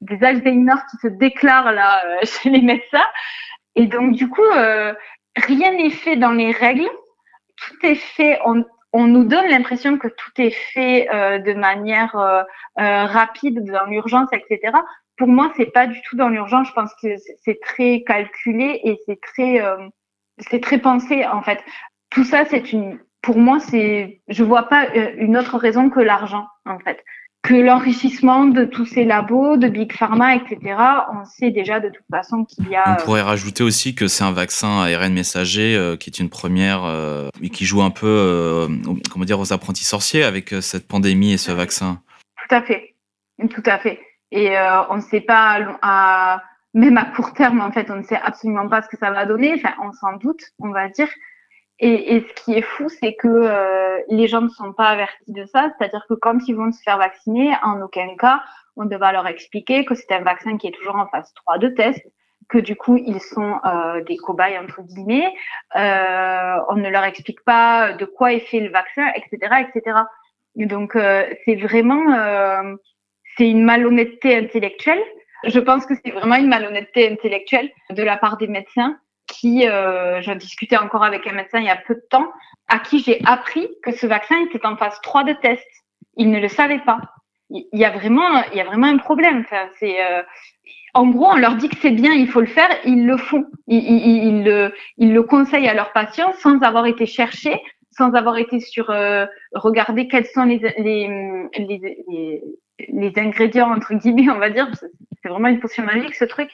[0.00, 3.06] des, Alzheimer qui se déclarent là euh, chez les médecins.
[3.74, 4.94] Et donc, du coup, euh,
[5.36, 6.88] rien n'est fait dans les règles
[7.56, 12.16] tout est fait, on, on nous donne l'impression que tout est fait euh, de manière
[12.16, 12.42] euh,
[12.78, 14.72] euh, rapide, dans l'urgence, etc.
[15.16, 16.68] Pour moi, c'est pas du tout dans l'urgence.
[16.68, 17.08] Je pense que
[17.44, 19.88] c'est très calculé et c'est très, euh,
[20.38, 21.60] c'est très pensé en fait.
[22.10, 26.00] Tout ça, c'est une, pour moi, c'est, je vois pas euh, une autre raison que
[26.00, 27.02] l'argent en fait
[27.46, 30.76] que l'enrichissement de tous ces labos, de Big Pharma, etc.,
[31.12, 32.96] on sait déjà de toute façon qu'il y a...
[32.98, 36.84] On pourrait rajouter aussi que c'est un vaccin ARN messager euh, qui est une première
[36.84, 38.68] euh, et qui joue un peu, euh,
[39.12, 42.00] comment dire, aux apprentis sorciers avec euh, cette pandémie et ce vaccin.
[42.48, 42.94] Tout à fait,
[43.48, 44.00] tout à fait.
[44.32, 46.42] Et euh, on ne sait pas, à,
[46.74, 49.24] même à court terme, en fait, on ne sait absolument pas ce que ça va
[49.24, 49.54] donner.
[49.54, 51.08] Enfin, on s'en doute, on va dire.
[51.78, 55.32] Et, et, ce qui est fou, c'est que euh, les gens ne sont pas avertis
[55.32, 55.70] de ça.
[55.76, 58.42] C'est-à-dire que quand ils vont se faire vacciner, en aucun cas,
[58.76, 61.68] on devra leur expliquer que c'est un vaccin qui est toujours en phase 3 de
[61.68, 62.02] test,
[62.48, 65.34] que du coup, ils sont euh, des cobayes, entre guillemets.
[65.76, 69.98] Euh, on ne leur explique pas de quoi est fait le vaccin, etc., etc.
[70.56, 72.14] Et donc, euh, c'est vraiment...
[72.14, 72.76] Euh,
[73.36, 75.02] c'est une malhonnêteté intellectuelle.
[75.44, 78.98] Je pense que c'est vraiment une malhonnêteté intellectuelle de la part des médecins
[79.38, 82.30] qui, euh, j'en discutais encore avec un médecin il y a peu de temps,
[82.68, 85.66] à qui j'ai appris que ce vaccin était en phase 3 de test.
[86.16, 86.98] Il ne le savait pas.
[87.50, 89.44] Il y a vraiment, il y a vraiment un problème.
[89.46, 90.22] Enfin, c'est, euh,
[90.94, 93.44] en gros, on leur dit que c'est bien, il faut le faire, ils le font.
[93.68, 98.60] Ils, le, ils le conseillent à leurs patients sans avoir été cherchés, sans avoir été
[98.60, 101.08] sur euh, regarder quels sont les, les,
[101.58, 102.42] les, les,
[103.16, 104.68] ingrédients entre guillemets, on va dire.
[105.22, 106.50] C'est vraiment une potion magique ce truc.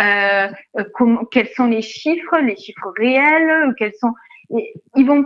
[0.00, 0.48] Euh,
[0.94, 4.12] comment, quels sont les chiffres, les chiffres réels, quels sont.
[4.50, 5.24] ils vont.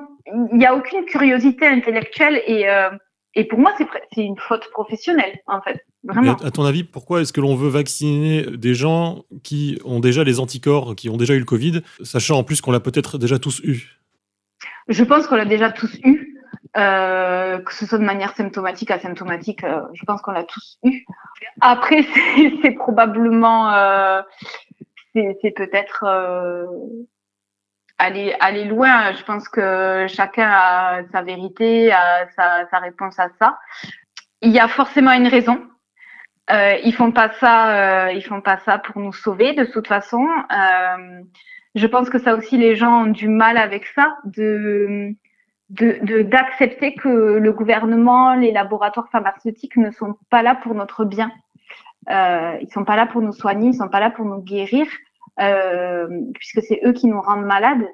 [0.53, 2.91] Il n'y a aucune curiosité intellectuelle et euh,
[3.35, 3.73] et pour moi,
[4.13, 5.85] c'est une faute professionnelle, en fait.
[6.03, 6.35] Vraiment.
[6.37, 10.41] À, ton avis, pourquoi est-ce que l'on veut vacciner des gens qui ont déjà les
[10.41, 13.61] anticorps, qui ont déjà eu le Covid, sachant en plus qu'on l'a peut-être déjà tous
[13.63, 14.01] eu?
[14.89, 16.38] Je pense qu'on l'a déjà tous eu.
[16.77, 21.05] Euh, que ce soit de manière symptomatique, asymptomatique, euh, je pense qu'on l'a tous eu.
[21.61, 22.03] Après,
[22.63, 24.23] c'est probablement, euh,
[25.15, 26.67] c'est peut-être euh,
[27.97, 29.13] aller aller loin.
[29.13, 33.59] Je pense que chacun a sa vérité, a sa, sa réponse à ça.
[34.43, 35.67] Il y a forcément une raison.
[36.51, 40.27] Euh, ils font pas ça, ils font pas ça pour nous sauver de toute façon.
[41.75, 45.15] Je pense que ça aussi les gens ont du mal avec ça, de
[45.71, 51.31] d'accepter de, que le gouvernement, les laboratoires pharmaceutiques ne sont pas là pour notre bien.
[52.11, 54.87] Euh, ils sont pas là pour nous soigner, ils sont pas là pour nous guérir.
[55.41, 57.87] Euh, puisque c'est eux qui nous rendent malades.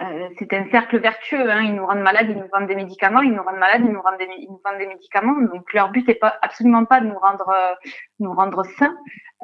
[0.00, 1.50] Euh, c'est un cercle vertueux.
[1.50, 1.62] Hein.
[1.62, 4.00] Ils nous rendent malades, ils nous vendent des médicaments, ils nous rendent malades, ils nous
[4.00, 5.40] rendent des, ils nous vendent des médicaments.
[5.52, 7.74] Donc leur but n'est pas absolument pas de nous rendre euh,
[8.20, 8.96] nous rendre sains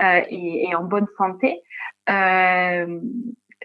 [0.02, 1.60] euh, et, et, en bonne santé.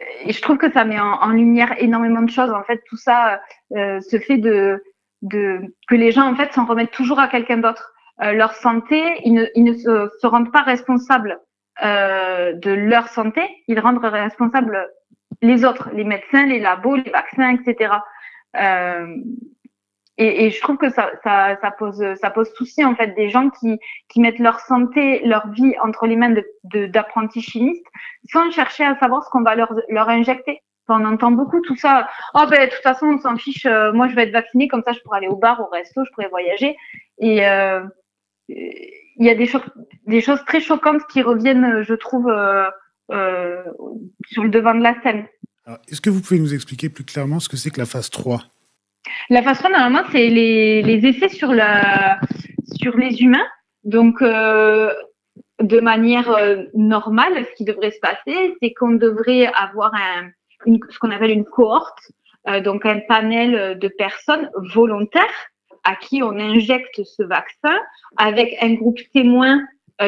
[0.02, 2.52] Euh, et je trouve que ça met en, en, lumière énormément de choses.
[2.52, 3.42] En fait, tout ça,
[3.76, 4.84] euh, ce fait de,
[5.22, 7.94] de que les gens en fait s'en remettent toujours à quelqu'un d'autre.
[8.20, 11.40] leur santé, ils ne, ils ne se, se rendent pas responsables
[11.84, 14.90] euh, de leur santé, ils rendent responsables
[15.42, 17.94] les autres, les médecins, les labos, les vaccins, etc.
[20.22, 25.22] Et, je trouve que ça, pose, souci en fait des gens qui, mettent leur santé,
[25.26, 27.86] leur vie entre les mains d'apprentis chimistes,
[28.30, 30.62] sans chercher à savoir ce qu'on va leur, injecter.
[30.90, 32.10] on entend beaucoup tout ça.
[32.34, 33.66] Oh ben de toute façon on s'en fiche.
[33.66, 36.04] Euh, moi je vais être vacciné comme ça je pourrais aller au bar, au resto,
[36.04, 36.76] je pourrais voyager.
[37.20, 37.82] Et euh,
[38.50, 39.60] il y a des, cho
[40.06, 43.64] des choses très choquantes qui reviennent, je trouve, euh,
[44.28, 45.28] sur le devant de la scène.
[45.88, 48.42] Est-ce que vous pouvez nous expliquer plus clairement ce que c'est que la phase 3
[49.30, 53.48] La 3, normalement, c'est les, effets sur, les humains.
[53.84, 54.94] Donc, euh,
[55.62, 60.30] de manière euh, normale, ce qui devrait se passer, c'est qu'on devrait avoir un,
[60.90, 62.00] ce qu'on appelle une cohorte,
[62.48, 65.50] euh, donc un panel de personnes volontaires
[65.84, 67.78] à qui on injecte ce vaccin
[68.18, 69.62] avec un groupe témoin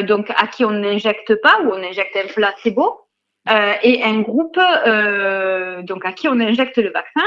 [0.03, 3.00] donc à qui on n'injecte pas ou on injecte un placebo
[3.49, 7.25] euh, et un groupe euh, donc à qui on injecte le vaccin.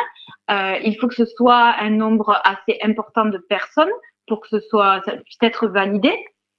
[0.50, 3.90] Euh, il faut que ce soit un nombre assez important de personnes
[4.26, 6.12] pour que ce soit ça puisse être validé.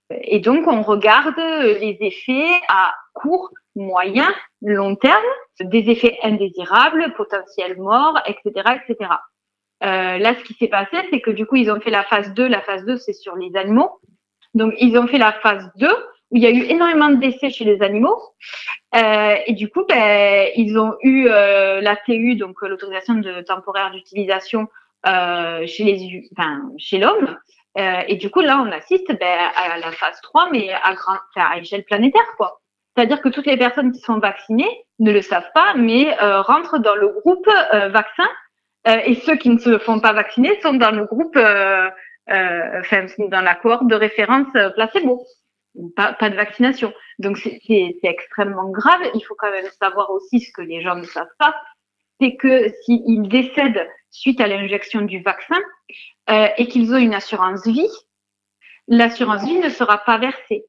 [0.09, 5.23] Et donc on regarde les effets à court, moyen, long terme,
[5.59, 9.09] des effets indésirables, potentiels morts, etc., etc.
[9.83, 12.33] Euh, là, ce qui s'est passé, c'est que du coup, ils ont fait la phase
[12.33, 12.47] 2.
[12.47, 13.99] La phase 2, c'est sur les animaux.
[14.53, 15.87] Donc, ils ont fait la phase 2
[16.35, 18.19] où il y a eu énormément de décès chez les animaux.
[18.95, 23.41] Euh, et du coup, ben, ils ont eu euh, la TU, donc euh, l'autorisation de
[23.41, 24.67] temporaire d'utilisation
[25.07, 27.37] euh, chez les, enfin, chez l'homme.
[27.77, 31.17] Euh, et du coup, là, on assiste ben, à la phase 3, mais à, grand,
[31.35, 32.59] à échelle planétaire, quoi.
[32.95, 36.95] C'est-à-dire que toutes les personnes qui sont vaccinées ne le savent pas, mais rentrent dans
[36.95, 37.45] le groupe
[37.89, 38.27] vaccin
[38.87, 41.89] euh, et ceux qui ne se font pas vacciner sont dans le groupe, euh,
[42.29, 45.25] euh, enfin, dans la cohorte de référence placebo.
[45.95, 46.93] Pas, de vaccination.
[47.19, 47.59] Donc c'est
[48.03, 49.01] extrêmement grave.
[49.13, 51.53] Il faut quand même savoir aussi ce que les gens ne savent pas,
[52.19, 55.59] c'est que s'ils décèdent suite à l'injection du vaccin
[56.29, 57.89] euh, et qu'ils ont une assurance vie,
[58.87, 60.65] l'assurance vie ne sera pas versée.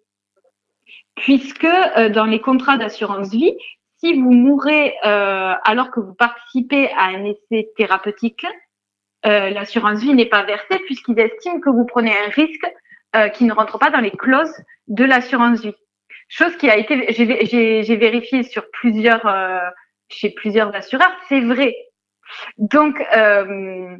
[1.14, 3.56] Puisque euh, dans les contrats d'assurance vie,
[3.98, 8.46] si vous mourrez euh, alors que vous participez à un essai thérapeutique,
[9.24, 12.64] l'assurance vie n'est pas versée puisqu'ils estiment que vous prenez un risque
[13.34, 14.54] qui ne rentre pas dans les clauses
[14.88, 15.74] de l'assurance vie.
[16.28, 19.60] Chose qui a été, j'ai vérifié sur plusieurs, euh,
[20.08, 21.74] chez plusieurs assureurs, c'est vrai.
[22.58, 23.96] Donc, euh,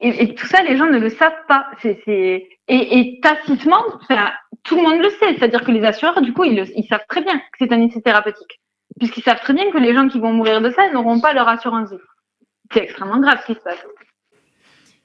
[0.00, 1.68] et, tout ça, les gens ne le savent pas.
[1.80, 3.82] C'est, et, et, tacitement,
[4.64, 5.36] tout le monde le sait.
[5.36, 7.80] C'est-à-dire que les assureurs, du coup, ils, le, ils savent très bien que c'est un
[7.80, 8.60] essai thérapeutique
[8.98, 11.48] puisqu'ils savent très bien que les gens qui vont mourir de ça n'auront pas leur
[11.48, 11.98] assurance vie.
[12.72, 13.84] C'est extrêmement grave ce qui se passe.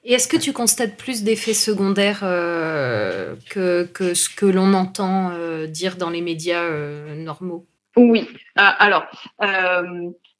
[0.06, 5.30] Et est-ce que tu constates plus d'effets secondaires euh, que, que, ce que l'on entend
[5.30, 7.66] euh, dire dans les médias euh, normaux?
[7.96, 8.28] Oui.
[8.56, 9.04] alors,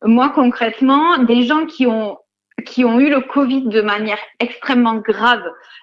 [0.03, 2.19] moi concrètement, des gens qui ont
[2.67, 5.43] qui ont eu le Covid de manière extrêmement grave,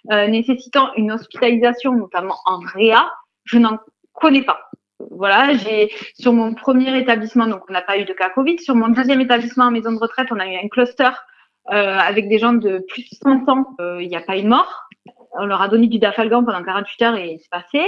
[0.10, 3.10] nécessitant une hospitalisation, notamment en réa,
[3.46, 3.80] je n'en
[4.13, 4.72] connais pas.
[5.10, 8.60] Voilà, j'ai sur mon premier établissement, donc on n'a pas eu de cas Covid.
[8.60, 11.31] Sur mon deuxième établissement en maison de retraite, on a eu un cluster euh,
[11.67, 14.47] avec des gens de plus de 100 ans, euh, il n'y a pas eu de
[14.47, 14.89] mort.
[15.34, 17.86] On leur a donné du dafalgan pendant 48 heures et c'est passé.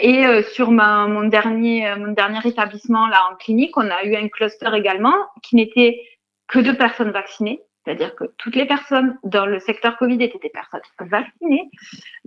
[0.00, 4.16] Et euh, sur ma, mon dernier mon dernier établissement là en clinique, on a eu
[4.16, 6.00] un cluster également qui n'était
[6.48, 10.50] que de personnes vaccinées, c'est-à-dire que toutes les personnes dans le secteur Covid étaient des
[10.50, 11.70] personnes vaccinées.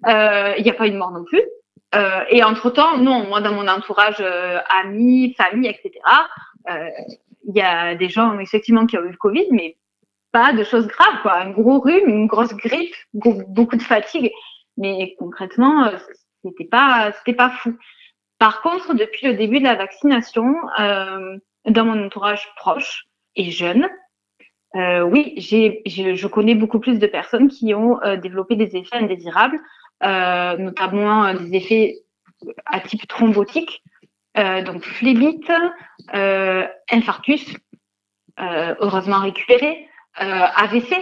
[0.05, 1.41] Il n'y a pas eu de mort non plus.
[2.29, 4.23] et entre temps, non, moi dans mon entourage,
[4.83, 5.91] amis, famille, etc.
[7.47, 9.77] Il y a des gens effectivement qui ont eu le Covid, mais
[10.35, 11.37] pas de choses graves, quoi.
[11.37, 14.33] Un gros rhume, une grosse grippe, beaucoup de fatigue.
[14.75, 15.97] Mais concrètement, euh,
[16.43, 17.77] c'était pas, c'était pas fou.
[18.37, 21.37] Par contre, depuis le début de la vaccination, euh,
[21.69, 23.05] dans mon entourage proche
[23.37, 23.87] et jeune,
[24.75, 29.61] euh, oui, j'ai, je connais beaucoup plus de personnes qui ont développé des effets indésirables,
[30.01, 31.95] notamment des effets
[32.65, 33.81] à type thrombotique,
[34.35, 35.49] donc phlébite,
[36.91, 37.55] infarctus,
[38.37, 39.87] heureusement récupéré,
[40.21, 40.95] euh, AVC.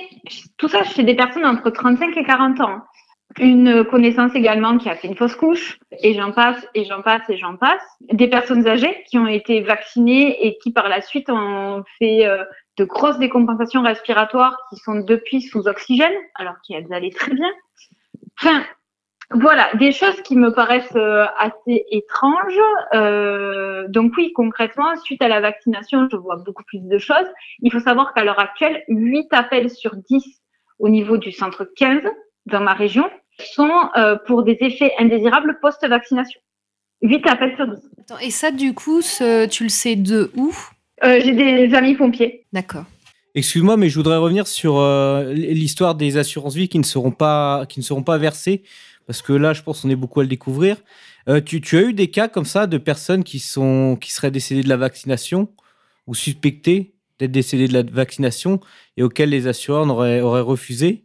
[0.57, 2.81] Tout ça chez des personnes entre 35 et 40 ans.
[3.39, 7.23] Une connaissance également qui a fait une fausse couche, et j'en passe, et j'en passe,
[7.29, 7.81] et j'en passe.
[8.11, 12.43] Des personnes âgées qui ont été vaccinées et qui par la suite ont fait euh,
[12.77, 17.51] de grosses décompensations respiratoires qui sont depuis sous oxygène, alors qu'elles allaient très bien.
[19.33, 22.59] Voilà, des choses qui me paraissent euh, assez étranges.
[22.93, 27.27] Euh, donc oui, concrètement, suite à la vaccination, je vois beaucoup plus de choses.
[27.61, 30.23] Il faut savoir qu'à l'heure actuelle, 8 appels sur 10
[30.79, 32.03] au niveau du centre 15
[32.45, 36.39] dans ma région sont euh, pour des effets indésirables post-vaccination.
[37.01, 37.79] 8 appels sur 10.
[38.21, 40.53] et ça, du coup, tu le sais de où?
[41.03, 42.45] J'ai des amis pompiers.
[42.53, 42.85] D'accord.
[43.35, 44.79] Excuse-moi, mais je voudrais revenir sur
[45.33, 48.63] l'histoire des assurances vie qui ne seront pas, qui ne seront pas versées
[49.05, 50.77] parce que là, je pense qu'on est beaucoup à le découvrir.
[51.29, 54.63] Euh, tu, as eu des cas comme ça de personnes qui, sont, qui seraient décédées
[54.63, 55.49] de la vaccination
[56.07, 58.59] ou suspectées d'être décédées de la vaccination
[58.97, 61.03] et auxquelles les assureurs auraient, auraient refusé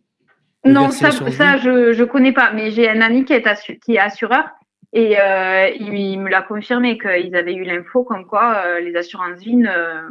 [0.65, 3.45] Non, ça, ça je ne connais pas, mais j'ai un ami qui est,
[3.81, 4.45] qui est assureur
[4.93, 9.39] et euh, il, me l'a confirmé qu'ils avaient eu l'info comme quoi euh, les assurances
[9.39, 10.09] vie ne,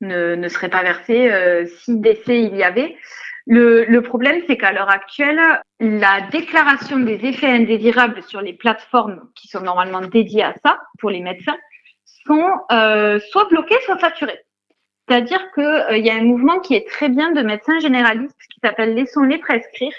[0.00, 1.30] ne, ne seraient pas versées
[1.66, 2.96] si décès il y avait.
[3.46, 5.40] Le, le problème, c'est qu'à l'heure actuelle,
[5.80, 11.10] la déclaration des effets indésirables sur les plateformes qui sont normalement dédiées à ça pour
[11.10, 11.56] les médecins
[12.26, 14.38] sont euh, soit bloquées, soit saturées.
[15.08, 18.60] C'est-à-dire qu'il euh, y a un mouvement qui est très bien de médecins généralistes qui
[18.62, 19.92] s'appelle Laissons-les prescrire.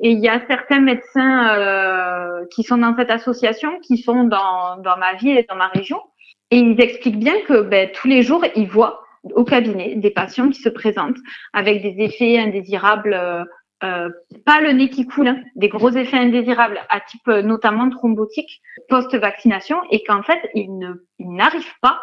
[0.00, 4.76] Et il y a certains médecins euh, qui sont dans cette association, qui sont dans,
[4.78, 6.00] dans ma ville et dans ma région.
[6.50, 9.03] Et ils expliquent bien que ben, tous les jours, ils voient
[9.34, 11.18] au cabinet des patients qui se présentent
[11.52, 13.44] avec des effets indésirables, euh,
[13.82, 14.08] euh,
[14.44, 18.60] pas le nez qui coule, hein, des gros effets indésirables à type euh, notamment thrombotique
[18.88, 20.70] post-vaccination et qu'en fait, ils
[21.18, 22.00] n'arrivent pas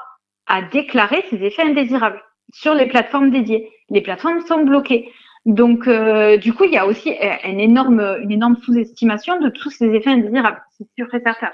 [0.48, 2.22] à déclarer ces effets indésirables
[2.54, 3.72] sur les plateformes dédiées.
[3.90, 5.12] Les plateformes sont bloquées.
[5.46, 9.50] Donc, euh, du coup, il y a aussi euh, une énorme, une énorme sous-estimation de
[9.50, 11.50] tous ces effets indésirables, c'est sûr et certain.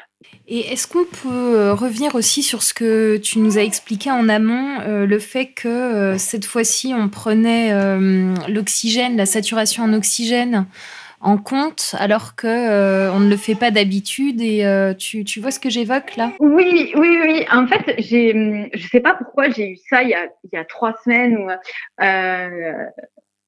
[0.45, 4.27] Et est-ce qu'on peut euh, revenir aussi sur ce que tu nous as expliqué en
[4.27, 7.71] amont, le fait que cette fois-ci, on prenait
[8.49, 10.65] l'oxygène, la saturation en oxygène
[11.19, 14.41] en compte, alors que on ne le fait pas d'habitude.
[14.41, 14.65] Et
[14.97, 16.31] tu, tu, vois ce que j'évoque là?
[16.39, 17.45] Oui, oui, oui.
[17.51, 20.57] En fait, j'ai, je sais pas pourquoi j'ai eu ça il y a, il y
[20.57, 21.37] a trois semaines.
[21.37, 21.49] Où,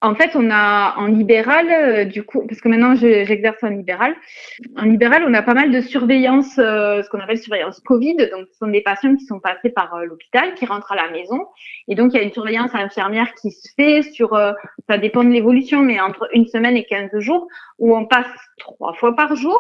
[0.02, 4.16] en fait, on a en libéral, euh, du coup, parce que maintenant j'exerce en libéral.
[4.78, 8.16] En libéral, on a pas mal de surveillance, euh, ce qu'on appelle surveillance Covid.
[8.16, 11.10] Donc, ce sont des patients qui sont passés par euh, l'hôpital, qui rentrent à la
[11.12, 11.48] maison.
[11.90, 14.30] Et donc, il y a une surveillance infirmière qui se fait sur,
[14.88, 18.94] ça dépend de l'évolution, mais entre une semaine et 15 jours, où on passe trois
[18.94, 19.60] fois par jour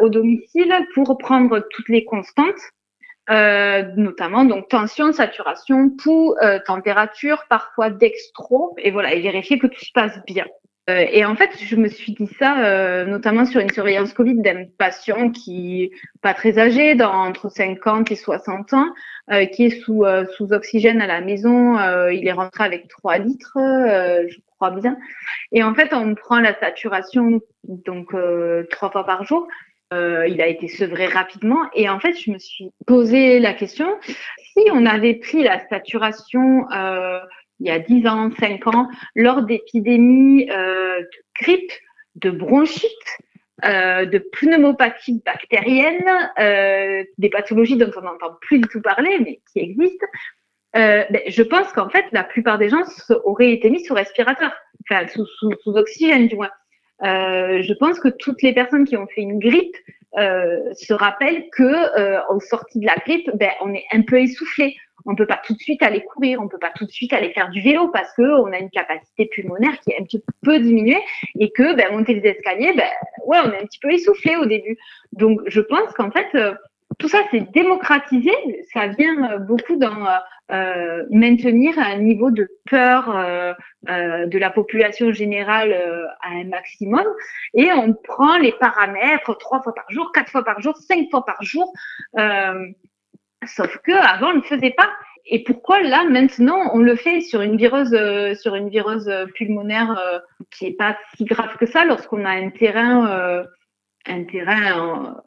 [0.00, 2.60] au domicile pour prendre toutes les constantes
[3.30, 9.68] euh, notamment donc tension, saturation, pouls, euh, température, parfois dextro, et voilà, et vérifier que
[9.68, 10.46] tout se passe bien.
[10.90, 14.64] Euh, et en fait, je me suis dit ça, notamment sur une surveillance Covid d'un
[14.76, 18.88] patient qui pas très âgé, dans, entre 50 et 60 ans,
[19.52, 20.04] qui est sous,
[20.36, 21.78] sous oxygène à la maison.
[22.08, 24.96] il est rentré avec 3 litres, je crois bien.
[25.52, 28.16] Et en fait, on prend la saturation donc
[28.68, 29.46] trois fois par jour.
[29.92, 31.68] Euh, il a été sevré rapidement.
[31.74, 36.70] Et en fait, je me suis posé la question, si on avait pris la saturation
[36.72, 37.20] euh,
[37.60, 41.08] il y a 10 ans, 5 ans, lors d'épidémies euh, de
[41.40, 41.72] grippe,
[42.16, 42.90] de bronchite,
[43.64, 46.10] de pneumopathie bactérienne,
[47.18, 50.06] des pathologies dont on n'entend plus du tout parler, mais qui existent.
[50.74, 52.82] Ben, je pense qu'en fait, la plupart des gens
[53.24, 54.52] auraient été mis sous respirateur,
[54.90, 56.50] enfin sous oxygène du moins.
[57.04, 59.76] Euh, je pense que toutes les personnes qui ont fait une grippe
[60.18, 61.62] euh, se rappellent que
[61.98, 64.76] euh, en sortie de la grippe, ben, on est un peu essoufflé.
[65.04, 67.32] On peut pas tout de suite aller courir, on peut pas tout de suite aller
[67.32, 70.60] faire du vélo parce que on a une capacité pulmonaire qui est un petit peu
[70.60, 71.02] diminuée
[71.40, 72.88] et que ben, monter les escaliers, ben,
[73.26, 74.76] ouais, on est un petit peu essoufflé au début.
[75.12, 76.54] Donc, je pense qu'en fait, euh,
[76.98, 78.32] tout ça, c'est démocratisé.
[78.72, 80.06] Ça vient euh, beaucoup dans
[80.52, 83.54] euh, maintenir un niveau de peur euh,
[83.88, 85.72] euh, de la population générale
[86.20, 87.06] à un maximum.
[87.54, 91.24] Et on prend les paramètres trois fois par jour, quatre fois par jour, cinq fois
[91.24, 91.72] par jour.
[93.46, 94.90] Sauf que avant, on ne faisait pas.
[95.24, 99.96] Et pourquoi là maintenant on le fait sur une vireuse euh, sur une vireuse pulmonaire
[100.50, 103.44] qui est pas si grave que ça lorsqu'on a un terrain
[104.06, 105.22] un terrain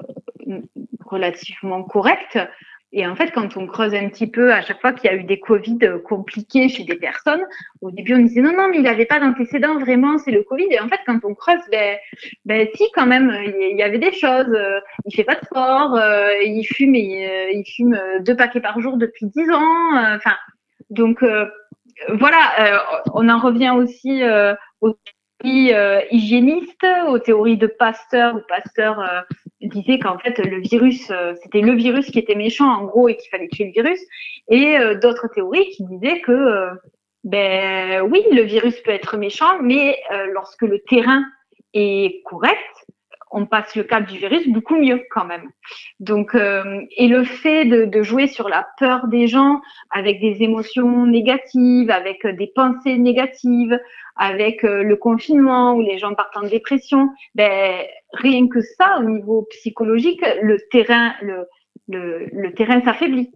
[1.06, 2.38] relativement correct.
[2.92, 5.18] Et en fait, quand on creuse un petit peu, à chaque fois qu'il y a
[5.18, 7.44] eu des Covid compliqués chez des personnes,
[7.82, 10.68] au début, on disait non, non, mais il n'avait pas d'antécédent, vraiment, c'est le Covid.
[10.72, 11.98] Et en fait, quand on creuse, ben,
[12.46, 14.48] ben si, quand même, il y avait des choses.
[14.54, 18.62] Euh, Il fait pas de sport, euh, il fume, il, euh, il fume deux paquets
[18.62, 19.98] par jour depuis dix ans.
[19.98, 20.36] euh, Enfin,
[20.90, 21.46] donc euh,
[22.14, 22.78] voilà, euh,
[23.14, 24.96] on en revient aussi euh, aux
[25.42, 29.22] théories euh, hygiénistes, aux théories de Pasteur, où Pasteur euh,
[29.68, 33.16] disait qu'en fait le virus, euh, c'était le virus qui était méchant en gros et
[33.16, 34.00] qu'il fallait tuer le virus,
[34.50, 36.72] et euh, d'autres théories qui disaient que euh,
[37.24, 39.98] ben oui, le virus peut être méchant, mais
[40.32, 41.24] lorsque le terrain
[41.74, 42.85] est correct,
[43.38, 45.48] on passe le cap du virus beaucoup mieux quand même.
[46.00, 50.36] Donc, euh, et le fait de, de jouer sur la peur des gens avec des
[50.48, 53.78] émotions négatives, avec euh, des pensées négatives,
[54.16, 59.04] avec euh, le confinement où les gens partent en dépression, ben rien que ça au
[59.04, 61.38] niveau psychologique, le terrain, le,
[61.90, 63.32] le, le terrain s'affaiblit.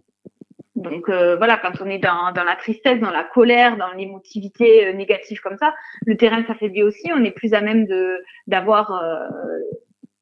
[0.76, 4.86] Donc euh, voilà, quand on est dans, dans la tristesse, dans la colère, dans l'émotivité
[4.86, 5.74] euh, négative comme ça,
[6.06, 7.06] le terrain s'affaiblit aussi.
[7.12, 8.02] On est plus à même de
[8.46, 9.28] d'avoir euh,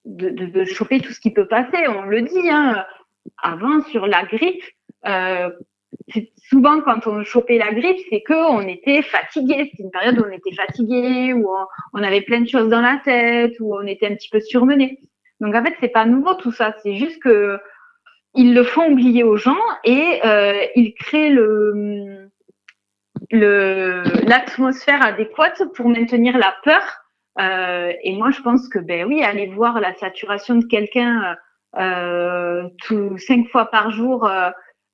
[0.08, 1.86] de, de, de choper tout ce qui peut passer.
[1.88, 2.50] On le dit.
[2.50, 2.84] Hein.
[3.42, 4.62] Avant sur la grippe,
[5.06, 5.50] euh,
[6.48, 9.70] souvent quand on chopait la grippe, c'est que on était fatigué.
[9.70, 11.48] C'est une période où on était fatigué, où
[11.92, 15.00] on, avait plein de choses dans la tête, où on était un petit peu surmené.
[15.40, 16.74] Donc en fait, c'est pas nouveau tout ça.
[16.82, 17.58] C'est juste que
[18.34, 22.30] ils le font oublier aux gens et euh, ils créent le
[23.30, 26.82] l'atmosphère adéquate pour maintenir la peur.
[27.38, 31.36] Euh, et moi, je pense que ben oui, aller voir la saturation de quelqu'un
[31.78, 34.50] euh, tout cinq fois par jour, euh,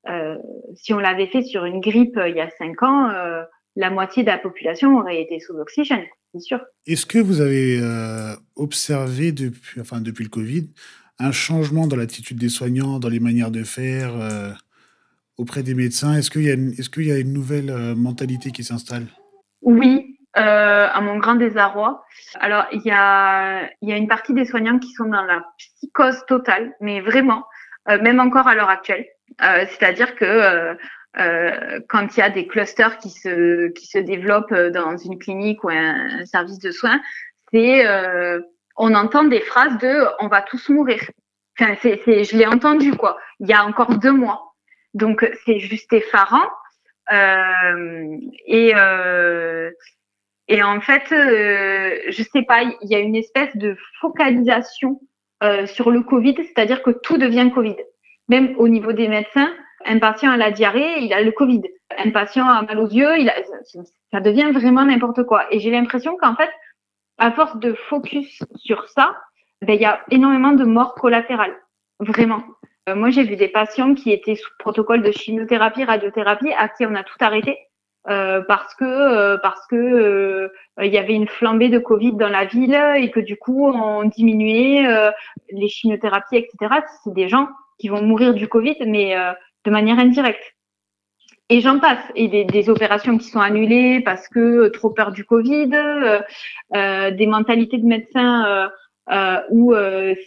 [0.09, 0.37] euh,
[0.75, 3.43] si on l'avait fait sur une grippe euh, il y a cinq ans, euh,
[3.77, 6.05] la moitié de la population aurait été sous oxygène,
[6.35, 6.61] c'est sûr.
[6.87, 10.69] Est-ce que vous avez euh, observé depuis, enfin, depuis le Covid
[11.19, 14.51] un changement dans l'attitude des soignants, dans les manières de faire euh,
[15.39, 16.15] auprès des médecins?
[16.15, 19.07] Est-ce qu'il y, a une- est-ce qu'il y a une nouvelle euh, mentalité qui s'installe?
[19.63, 20.04] Oui,
[20.37, 22.05] euh, à mon grand désarroi.
[22.41, 26.25] Alors, il y a, y a une partie des soignants qui sont dans la psychose
[26.27, 27.47] totale, mais vraiment,
[27.89, 29.07] euh, même encore à l'heure actuelle.
[29.43, 30.75] Euh, C'est-à-dire que euh,
[31.19, 35.63] euh, quand il y a des clusters qui se, qui se développent dans une clinique
[35.65, 37.01] ou un, service de soins,
[37.53, 37.87] c'est
[38.77, 41.01] on entend des phrases de on va tous mourir.
[41.59, 43.17] Enfin, c'est, c'est, je l'ai entendu quoi.
[43.39, 44.55] Il y a encore deux mois.
[44.95, 46.49] Donc c'est juste effarant.
[47.09, 48.73] Et
[50.49, 55.01] et en fait, euh, je sais pas, il y a une espèce de focalisation
[55.43, 57.77] euh, sur le Covid, c'est-à-dire que tout devient Covid.
[58.29, 59.53] Même au niveau des médecins,
[59.87, 61.63] un patient a la diarrhée, il a le Covid.
[61.97, 63.35] Un patient a mal aux yeux, il a,
[64.13, 65.47] ça devient vraiment n'importe quoi.
[65.51, 66.51] Et j'ai l'impression qu'en fait,
[67.19, 69.17] à force de focus sur ça,
[69.63, 71.57] ben, il y a énormément de morts collatérales.
[72.01, 72.43] Vraiment.
[72.89, 76.85] Euh, moi, j'ai vu des patients qui étaient sous protocole de chimiothérapie, radiothérapie, à qui
[76.85, 77.57] on a tout arrêté
[78.11, 80.49] euh, parce que euh, parce que euh,
[80.83, 84.05] il y avait une flambée de Covid dans la ville et que du coup on
[84.05, 84.87] diminuait
[85.51, 86.83] les chimiothérapies, etc.
[87.03, 89.17] C'est des gens qui vont mourir du Covid, mais
[89.65, 90.43] de manière indirecte.
[91.49, 92.05] Et j'en passe.
[92.15, 95.71] Et des, des opérations qui sont annulées parce que trop peur du Covid,
[96.73, 98.71] des mentalités de médecins
[99.51, 99.75] où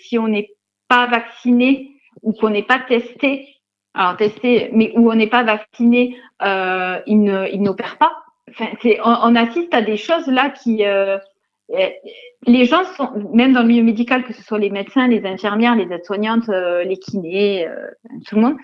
[0.01, 0.49] si on n'est
[0.87, 1.91] pas vacciné
[2.23, 3.56] ou qu'on n'est pas testé,
[3.97, 7.23] alors testé, mais où on n'est pas vacciné, euh, il
[7.61, 8.11] n'opère pas.
[9.03, 11.17] On, assiste à des choses là qui, euh,
[12.45, 15.75] les gens sont, même dans le milieu médical, que ce soit les médecins, les infirmières,
[15.75, 17.67] les aides-soignantes, euh, les kinés,
[18.27, 18.57] tout le monde,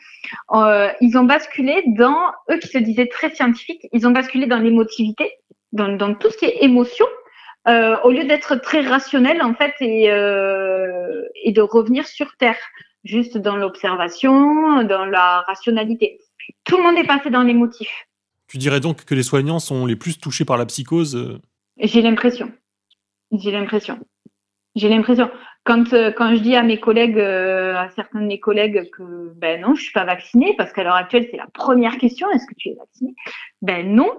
[1.02, 2.16] ils ont basculé dans,
[2.52, 5.32] eux qui se disaient très scientifiques, ils ont basculé dans l'émotivité,
[5.72, 7.08] dans, tout ce qui est émotion,
[7.68, 10.08] au lieu d'être très rationnel en fait et
[11.52, 12.58] de revenir sur Terre,
[13.04, 16.20] juste dans l'observation, dans la rationalité.
[16.64, 17.89] Tout le monde est passé dans l'émotif.
[18.47, 21.39] Tu dirais donc que les soignants sont les plus touchés par la psychose
[21.78, 22.51] J'ai l'impression.
[23.32, 23.99] J'ai l'impression.
[24.76, 25.30] J'ai l'impression.
[25.66, 29.34] Quand, euh, quand je dis à mes collègues, euh, à certains de mes collègues que
[29.36, 32.45] ben non, je suis pas vaccinée, parce qu'à l'heure actuelle, c'est la première question, est-ce
[32.45, 33.16] que tu es vaccinée?
[33.62, 34.12] Ben non.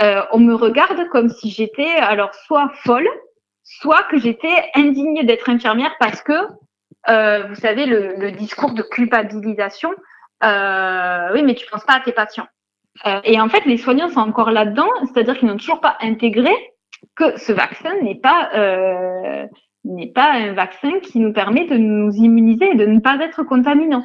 [0.00, 3.08] Euh, on me regarde comme si j'étais alors soit folle,
[3.64, 6.32] soit que j'étais indignée d'être infirmière parce que,
[7.06, 9.90] vous savez, le, le, discours de culpabilisation,
[10.42, 12.48] oui, mais tu penses pas à tes patients.
[13.24, 16.52] et en fait, les soignants sont encore là-dedans, c'est-à-dire qu'ils n'ont toujours pas intégré
[17.14, 19.46] que ce vaccin n'est pas euh,
[19.84, 23.42] n'est pas un vaccin qui nous permet de nous immuniser et de ne pas être
[23.44, 24.04] contaminant.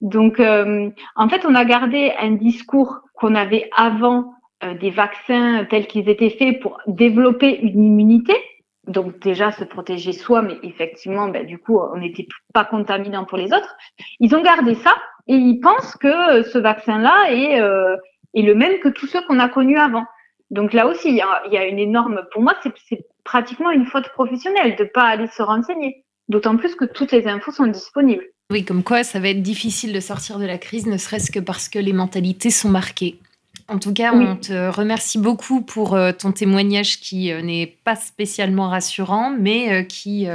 [0.00, 4.32] Donc, euh, en fait, on a gardé un discours qu'on avait avant
[4.62, 8.34] euh, des vaccins tels qu'ils étaient faits pour développer une immunité.
[8.88, 13.38] Donc déjà se protéger soi, mais effectivement, ben, du coup, on n'était pas contaminant pour
[13.38, 13.76] les autres.
[14.18, 14.96] Ils ont gardé ça
[15.28, 17.60] et ils pensent que ce vaccin-là est,
[18.34, 20.04] est le même que tous ceux qu'on a connus avant.
[20.50, 22.54] Donc là aussi, il y a, une énorme, pour moi,
[22.88, 26.04] c'est pratiquement une faute professionnelle de ne pas aller se renseigner.
[26.28, 28.24] D'autant plus que toutes les infos sont disponibles.
[28.50, 31.40] Oui, comme quoi ça va être difficile de sortir de la crise, ne serait-ce que
[31.40, 33.18] parce que les mentalités sont marquées.
[33.70, 37.96] En tout cas, on te remercie beaucoup pour euh, ton témoignage qui euh, n'est pas
[37.96, 40.26] spécialement rassurant, mais euh, qui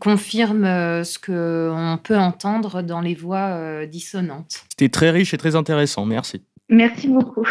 [0.00, 0.64] confirme
[1.04, 4.64] ce qu'on peut entendre dans les voix dissonantes.
[4.70, 6.04] C'était très riche et très intéressant.
[6.04, 6.42] Merci.
[6.68, 7.46] Merci beaucoup.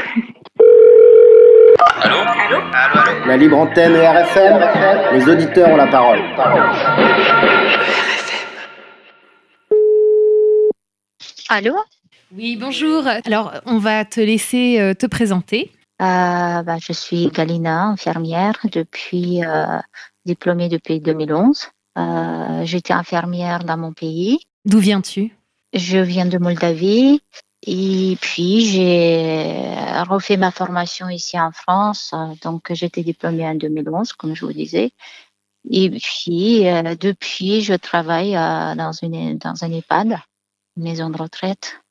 [2.01, 6.19] Allô allô, allô, La libre antenne RFM, les auditeurs ont la parole.
[11.49, 11.75] Allô
[12.35, 13.03] Oui, bonjour.
[13.25, 15.71] Alors, on va te laisser euh, te présenter.
[16.01, 19.79] Euh, bah, je suis Galina, infirmière, depuis euh,
[20.25, 21.69] diplômée depuis 2011.
[22.63, 24.39] J'étais infirmière dans mon pays.
[24.65, 25.35] D'où viens-tu?
[25.73, 27.21] Je viens de Moldavie.
[27.65, 29.73] Et puis, j'ai
[30.07, 32.13] refait ma formation ici en France.
[32.43, 34.91] Donc, j'étais diplômée en 2011, comme je vous disais.
[35.69, 40.17] Et puis, euh, depuis, je travaille euh, dans, une, dans un EHPAD,
[40.77, 41.81] une maison de retraite.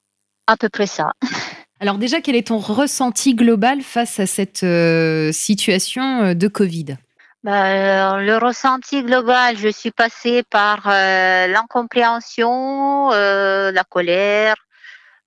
[0.46, 1.12] À peu près ça.
[1.80, 6.96] Alors déjà, quel est ton ressenti global face à cette euh, situation de Covid?
[7.44, 14.56] Bah, le ressenti global, je suis passée par l'incompréhension, la colère,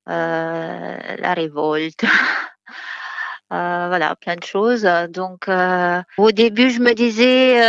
[0.09, 2.03] euh, la révolte.
[3.51, 4.87] Euh, voilà, plein de choses.
[5.09, 7.59] Donc, euh, au début, je me disais,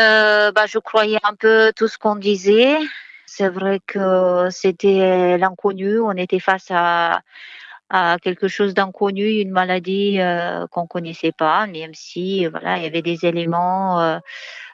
[0.53, 2.77] bah, je croyais un peu tout ce qu'on disait.
[3.33, 6.01] C'est vrai que c'était l'inconnu.
[6.01, 7.23] On était face à,
[8.23, 10.19] quelque chose d'inconnu, une maladie
[10.71, 14.21] qu'on connaissait pas, même si voilà, il y avait des éléments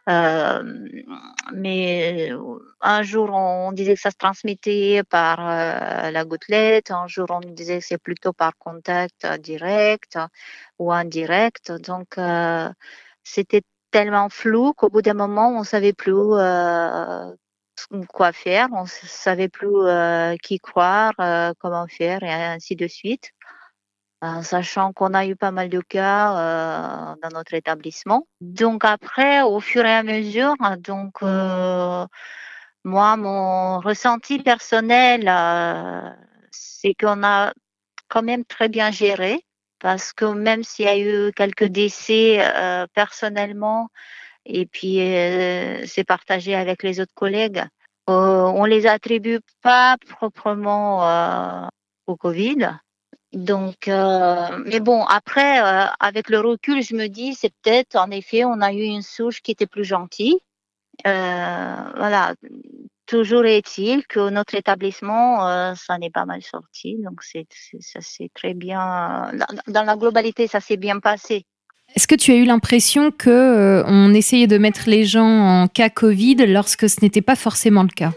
[0.09, 0.63] euh,
[1.53, 7.09] mais euh, un jour, on disait que ça se transmettait par euh, la gouttelette, un
[7.09, 10.19] jour, on disait que c'est plutôt par contact direct
[10.79, 11.73] ou indirect.
[11.73, 12.19] Donc,
[13.25, 16.13] c'était tellement flou qu'au bout d'un moment, on savait plus
[18.09, 19.87] quoi faire, on savait plus
[20.43, 21.12] qui croire,
[21.59, 23.33] comment faire et ainsi de suite.
[24.43, 28.27] Sachant qu'on a eu pas mal de cas euh, dans notre établissement.
[28.41, 32.07] Donc après, au fur et à mesure, donc euh,
[32.85, 36.11] moi, mon ressenti personnel, euh,
[36.51, 37.53] c'est qu'on a
[38.09, 39.45] quand même très bien géré,
[39.81, 42.43] parce que même s'il y a eu quelques décès
[42.95, 43.91] personnellement,
[44.47, 44.97] et puis
[45.87, 47.65] c'est partagé avec les autres collègues,
[48.07, 51.69] on les attribue pas proprement
[52.07, 52.79] au Covid
[53.37, 58.11] donc, euh, mais bon, après, euh, avec le recul, je me dis, c'est peut-être, en
[58.11, 60.39] effet, on a eu une souche qui était plus gentille.
[61.07, 62.35] Euh, voilà.
[63.05, 66.97] Toujours est-il que notre établissement, ça n'est pas mal sorti.
[66.99, 67.47] Donc, c'est,
[67.79, 69.31] ça s'est très bien,
[69.69, 71.45] dans, la globalité, ça s'est bien passé.
[71.95, 75.89] Est-ce que tu as eu l'impression que on essayait de mettre les gens en cas
[75.89, 78.12] Covid lorsque ce n'était pas forcément le cas?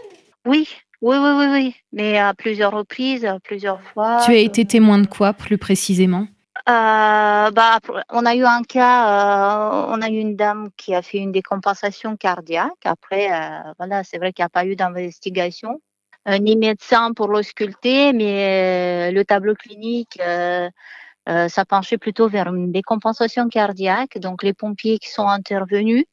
[0.46, 0.68] Oui,
[1.02, 4.20] oui, oui, oui, oui, mais à plusieurs reprises, plusieurs fois.
[4.26, 6.26] Tu as été témoin de quoi plus précisément?
[6.68, 7.78] Euh, bah,
[8.10, 11.32] on a eu un cas, euh, on a eu une dame qui a fait une
[11.32, 12.84] décompensation cardiaque.
[12.84, 15.80] Après, euh, voilà, c'est vrai qu'il n'y a pas eu d'investigation,
[16.28, 20.20] ni médecin pour l'ausculter, mais le tableau clinique,
[21.48, 24.18] ça penchait plutôt vers une décompensation cardiaque.
[24.18, 26.04] Donc, les pompiers qui sont intervenus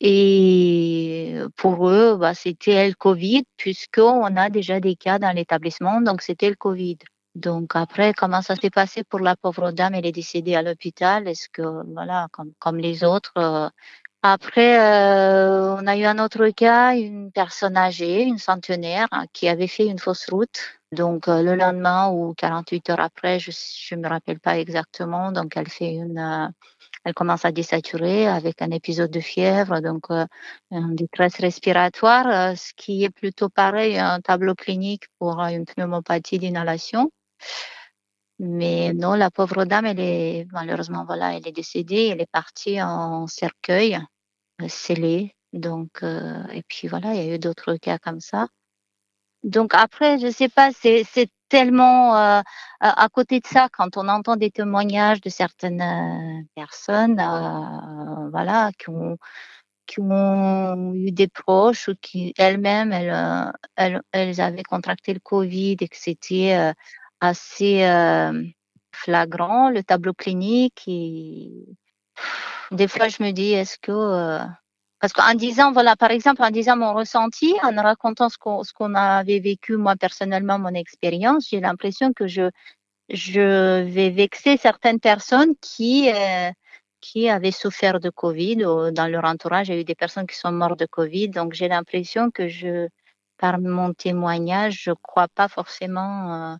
[0.00, 6.20] Et pour eux, bah, c'était le Covid, puisqu'on a déjà des cas dans l'établissement, donc
[6.22, 6.98] c'était le Covid.
[7.34, 11.26] Donc après, comment ça s'est passé pour la pauvre dame Elle est décédée à l'hôpital?
[11.28, 11.62] Est-ce que,
[11.92, 13.32] voilà, comme, comme les autres.
[13.38, 13.68] euh,
[14.26, 19.48] Après, euh, on a eu un autre cas, une personne âgée, une centenaire, hein, qui
[19.48, 20.60] avait fait une fausse route.
[20.92, 23.50] Donc euh, le lendemain ou 48 heures après, je
[23.94, 25.30] ne me rappelle pas exactement.
[25.30, 26.48] Donc elle fait une, euh,
[27.04, 30.26] elle commence à désaturer avec un épisode de fièvre, donc euh,
[30.70, 36.38] une détresse respiratoire, euh, ce qui est plutôt pareil, un tableau clinique pour une pneumopathie
[36.38, 37.10] d'inhalation.
[38.38, 42.82] Mais non, la pauvre dame, elle est malheureusement voilà, elle est décédée, elle est partie
[42.82, 43.98] en cercueil
[44.68, 45.34] scellé.
[45.52, 48.48] Donc euh, et puis voilà, il y a eu d'autres cas comme ça.
[49.44, 52.40] Donc après, je sais pas, c'est c'est tellement euh,
[52.80, 58.70] à côté de ça, quand on entend des témoignages de certaines euh, personnes, euh, voilà,
[58.78, 59.18] qui ont
[59.86, 65.20] qui ont eu des proches ou qui elles-mêmes elles, euh, elles, elles avaient contracté le
[65.20, 66.72] Covid et que c'était euh,
[67.20, 68.42] assez euh,
[68.92, 71.50] flagrant le tableau clinique et
[72.70, 74.44] des fois je me dis est-ce que euh,
[75.00, 78.72] parce qu'en disant voilà par exemple en disant mon ressenti en racontant ce qu'on ce
[78.72, 82.50] qu'on avait vécu moi personnellement mon expérience j'ai l'impression que je
[83.10, 86.50] je vais vexer certaines personnes qui euh,
[87.00, 89.68] qui avaient souffert de Covid ou dans leur entourage.
[89.68, 91.28] Il y a eu des personnes qui sont mortes de Covid.
[91.28, 92.88] Donc j'ai l'impression que je
[93.36, 96.56] par mon témoignage je crois pas forcément euh,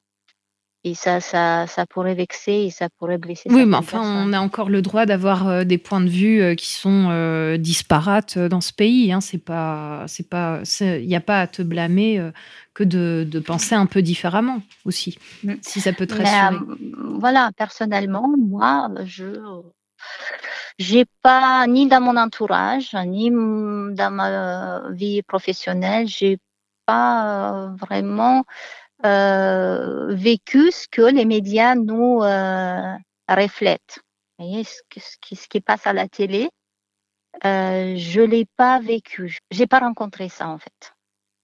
[0.85, 3.49] et ça, ça, ça pourrait vexer et ça pourrait blesser.
[3.51, 4.29] Oui, mais enfin, personnes.
[4.29, 7.57] on a encore le droit d'avoir euh, des points de vue euh, qui sont euh,
[7.57, 9.13] disparates dans ce pays.
[9.13, 9.21] Hein.
[9.21, 12.31] C'est pas, c'est pas, il n'y a pas à te blâmer euh,
[12.75, 15.19] que de, de penser un peu différemment aussi,
[15.63, 16.57] si ça peut te Mais, rassurer.
[16.57, 19.25] euh, voilà, personnellement, moi, je
[20.79, 26.39] j'ai pas ni dans mon entourage, ni dans ma vie professionnelle, j'ai
[26.87, 28.43] pas vraiment euh,
[29.05, 32.97] vécu ce que les médias nous euh,
[33.29, 33.99] reflètent.
[34.39, 34.81] Vous voyez, ce,
[35.21, 36.51] qui, ce qui passe à la télé,
[37.45, 39.39] euh, je l'ai pas vécu.
[39.51, 40.95] J'ai pas rencontré ça en fait.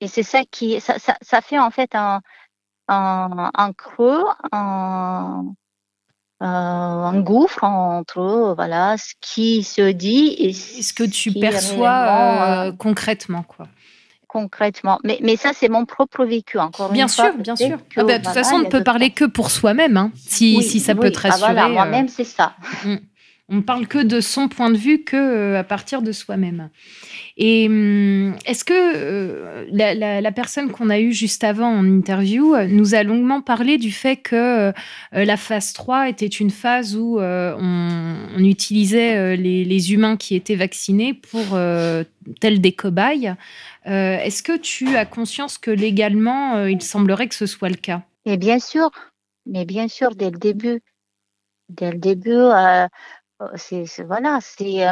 [0.00, 2.20] Et c'est ça qui, ça, ça, ça fait en fait un,
[2.88, 5.44] un, un creux, un,
[6.42, 12.42] euh, un gouffre entre voilà ce qui se dit et ce que tu perçois réellement,
[12.42, 13.68] euh, euh, concrètement, quoi.
[14.32, 14.98] Concrètement.
[15.04, 17.32] Mais, mais ça, c'est mon propre vécu, encore Bien une sûr, fois.
[17.38, 17.78] bien sûr.
[17.88, 20.12] que, Ah bah, de toute voilà, façon, on ne peut parler que pour soi-même, hein,
[20.16, 21.52] si, Oui, si ça peut te Ah, rassurer.
[21.52, 22.54] voilà, euh, moi-même, c'est ça.
[23.52, 26.68] On ne parle que de son point de vue que euh, à partir de soi-même.
[27.36, 31.84] Et hum, est-ce que euh, la, la- la personne qu'on a eue juste avant en
[31.84, 34.72] interview euh, nous a longuement parlé du fait que euh,
[35.12, 40.16] la phase 3 était une phase où euh, on, on utilisait euh, les, les humains
[40.16, 42.04] qui étaient vaccinés pour euh,
[42.40, 43.34] tels des cobayes.
[43.86, 47.76] Euh, est-ce que tu as conscience que légalement, euh, il semblerait que ce soit le
[47.76, 48.02] cas?
[48.24, 48.90] Et bien sûr,
[49.46, 50.82] mais bien sûr, dès le début.
[51.68, 52.86] Dès le début, euh,
[53.54, 54.40] c'est voilà,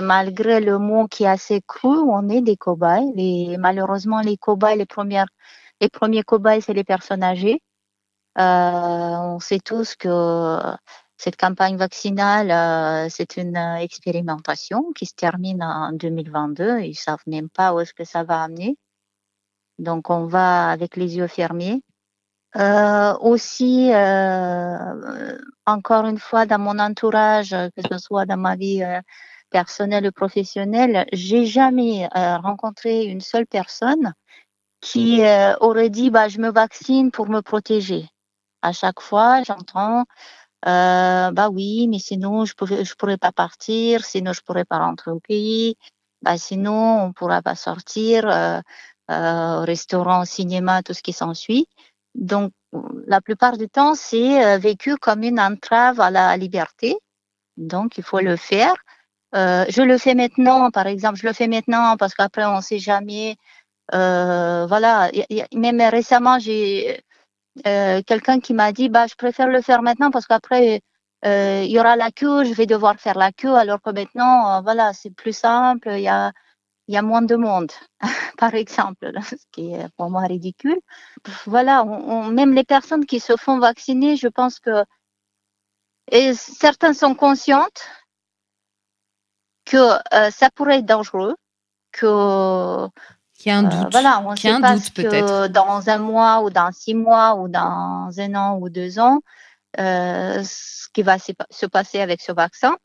[0.00, 3.12] malgré le mot qui est assez cru, on est des cobayes.
[3.14, 5.28] Les, malheureusement, les cobayes, les premières,
[5.80, 7.60] les premiers cobayes, c'est les personnes âgées.
[8.36, 10.60] On sait tous que
[11.18, 16.80] cette campagne vaccinale, euh, c'est une euh, expérimentation qui se termine en 2022.
[16.80, 18.78] Ils savent même pas où est-ce que ça va amener.
[19.78, 21.82] Donc, on va avec les yeux fermés.
[22.56, 28.82] Euh, aussi, euh, encore une fois, dans mon entourage, que ce soit dans ma vie
[28.82, 29.00] euh,
[29.50, 34.14] personnelle ou professionnelle, j'ai jamais rencontré une seule personne
[34.80, 38.08] qui euh, aurait dit bah, je me vaccine pour me protéger.
[38.62, 40.04] À chaque fois, j'entends
[40.66, 44.78] euh, bah oui, mais sinon je pouvais, je pourrais pas partir, sinon je pourrais pas
[44.78, 45.76] rentrer au pays,
[46.22, 48.60] bah sinon on pourra pas sortir, euh,
[49.10, 51.66] euh, au restaurant, au cinéma, tout ce qui s'ensuit.
[52.14, 52.52] Donc
[53.06, 56.96] la plupart du temps, c'est euh, vécu comme une entrave à la liberté.
[57.56, 58.74] Donc il faut le faire.
[59.34, 62.78] Euh, je le fais maintenant, par exemple, je le fais maintenant parce qu'après on sait
[62.80, 63.36] jamais.
[63.94, 67.02] Euh, voilà, y- y- même récemment, j'ai
[67.66, 70.82] euh, quelqu'un qui m'a dit bah je préfère le faire maintenant parce qu'après
[71.24, 74.58] euh, il y aura la queue, je vais devoir faire la queue alors que maintenant
[74.58, 76.32] euh, voilà c'est plus simple, il y a
[76.88, 77.72] y a moins de monde
[78.38, 80.80] par exemple, ce qui est pour moi ridicule.
[81.46, 81.84] Voilà,
[82.30, 84.84] même les personnes qui se font vacciner, je pense que
[86.10, 87.86] et certaines sont conscientes
[89.66, 89.98] que
[90.30, 91.36] ça pourrait être dangereux,
[91.92, 92.88] que
[93.38, 93.92] Qu'il y a un euh, doute.
[93.92, 97.48] voilà, on ne sait pas doute, que dans un mois ou dans six mois ou
[97.48, 99.20] dans un an ou deux ans,
[99.78, 102.76] euh, ce qui va se se passer avec ce vaccin.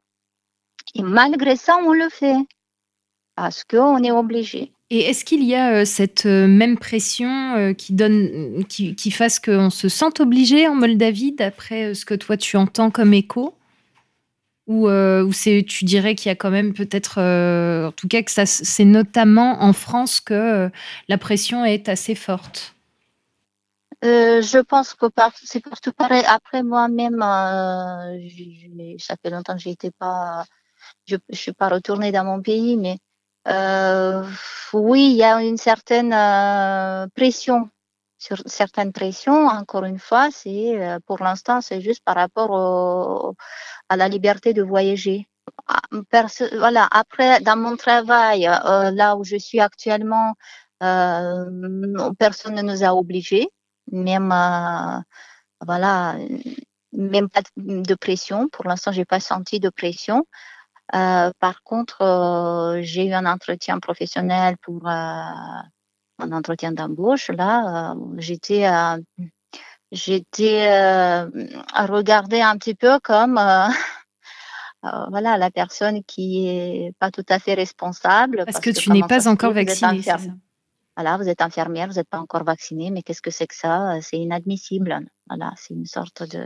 [0.95, 2.38] Et malgré ça, on le fait.
[3.36, 4.74] parce qu'on est obligé.
[4.89, 9.10] Et est-ce qu'il y a euh, cette euh, même pression euh, qui donne, qui, qui
[9.10, 13.56] fasse qu'on se sente obligé en Moldavie, d'après ce que toi tu entends comme écho?
[14.68, 18.32] Ou, ou c'est, tu dirais qu'il y a quand même peut-être, en tout cas que
[18.32, 20.72] ça, c'est notamment en France que
[21.09, 22.74] la pression est assez forte
[24.03, 25.05] je pense que
[25.43, 26.24] c'est partout pareil.
[26.28, 27.20] Après moi-même,
[28.99, 30.45] ça fait longtemps que j'étais pas,
[31.05, 32.97] je, je suis pas retournée dans mon pays, mais
[33.47, 34.26] euh,
[34.74, 37.70] oui, il y a une certaine euh, pression,
[38.24, 39.47] sur certaines pressions.
[39.47, 43.36] Encore une fois, c'est euh, pour l'instant, c'est juste par rapport
[43.89, 45.28] à la liberté de voyager.
[45.67, 45.82] Ah,
[46.57, 46.88] voilà.
[46.91, 50.36] Après, dans mon travail, euh, là où je suis actuellement,
[52.19, 53.47] personne ne nous a obligés,
[53.91, 54.34] même
[55.65, 56.15] voilà,
[56.93, 58.49] même pas de pression.
[58.49, 60.26] Pour l'instant, j'ai pas senti de pression.
[60.95, 64.84] Euh, par contre, euh, j'ai eu un entretien professionnel pour
[66.22, 67.30] euh, un entretien d'embauche.
[67.30, 68.66] Là, j'étais
[69.91, 73.36] j'étais à regarder un petit peu comme
[74.84, 78.43] voilà la personne qui est pas tout à fait responsable.
[78.45, 80.01] Parce, que, tu n'es pas encore vaccinée.
[80.95, 83.97] Voilà, vous êtes infirmière, vous n'êtes pas encore vaccinée, mais qu'est-ce que c'est que ça?
[84.01, 84.99] C'est inadmissible.
[85.28, 86.45] Voilà, c'est une sorte de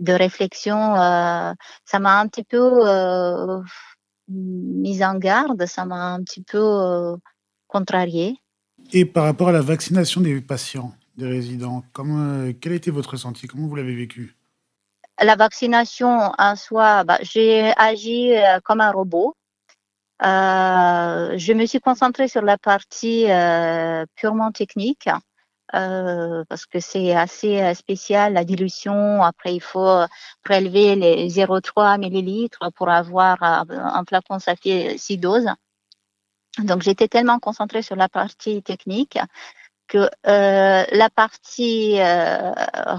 [0.00, 1.52] de réflexion, euh,
[1.84, 3.60] ça m'a un petit peu euh,
[4.28, 7.16] mise en garde, ça m'a un petit peu euh,
[7.68, 8.38] contrarié.
[8.92, 13.10] Et par rapport à la vaccination des patients, des résidents, comment, quel a été votre
[13.10, 13.46] ressenti?
[13.46, 14.36] Comment vous l'avez vécu?
[15.22, 18.32] La vaccination en soi, bah, j'ai agi
[18.64, 19.34] comme un robot.
[20.20, 23.26] je me suis concentrée sur la partie
[24.16, 25.08] purement technique.
[25.74, 29.22] Euh, parce que c'est assez euh, spécial la dilution.
[29.22, 30.04] Après, il faut
[30.42, 35.48] prélever les 0,3 millilitres pour avoir euh, un flacon, ça fait 6 doses.
[36.58, 39.18] Donc, j'étais tellement concentrée sur la partie technique
[39.88, 42.52] que euh, la partie euh,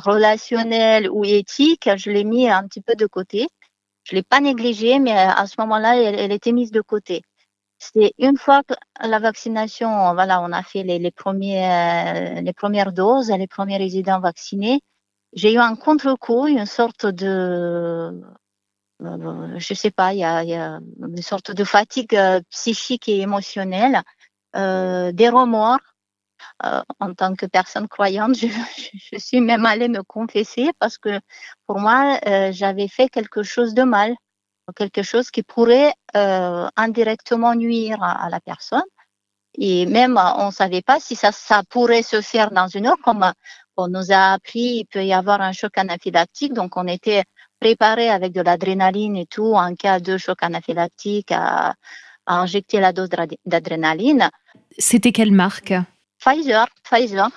[0.06, 3.48] relationnelle ou éthique, je l'ai mis un petit peu de côté.
[4.04, 7.24] Je l'ai pas négligée, mais à ce moment-là, elle, était mise de côté.
[7.78, 12.94] C'est une fois que la vaccination, voilà, on a fait les, les, premiers, les premières
[12.94, 14.82] doses, les premiers résidents vaccinés.
[15.34, 18.22] J'ai eu un contre-coup, une sorte de,
[19.02, 24.02] euh, je sais pas, il y a, une sorte de fatigue euh, psychique et émotionnelle,
[24.56, 25.80] euh, des remords.
[27.00, 28.36] En tant que personne croyante,
[29.12, 31.20] je, suis même allée me confesser parce que
[31.68, 32.20] pour moi,
[32.52, 34.16] j'avais fait quelque chose de mal
[34.76, 38.84] quelque chose qui pourrait indirectement nuire à, la personne.
[39.56, 43.00] Et même, on ne savait pas si ça, ça pourrait se faire dans une heure,
[43.04, 43.32] comme
[43.78, 46.54] on nous a appris, il peut y avoir un choc anaphylactique.
[46.54, 47.24] Donc, on était
[47.62, 51.76] préparé avec de l'adrénaline et tout en cas de choc anaphylactique à,
[52.26, 53.10] à injecter la dose
[53.46, 54.30] d'adrénaline.
[54.78, 55.74] C'était quelle marque?
[56.20, 56.68] Pfizer.
[56.84, 57.30] Pfizer.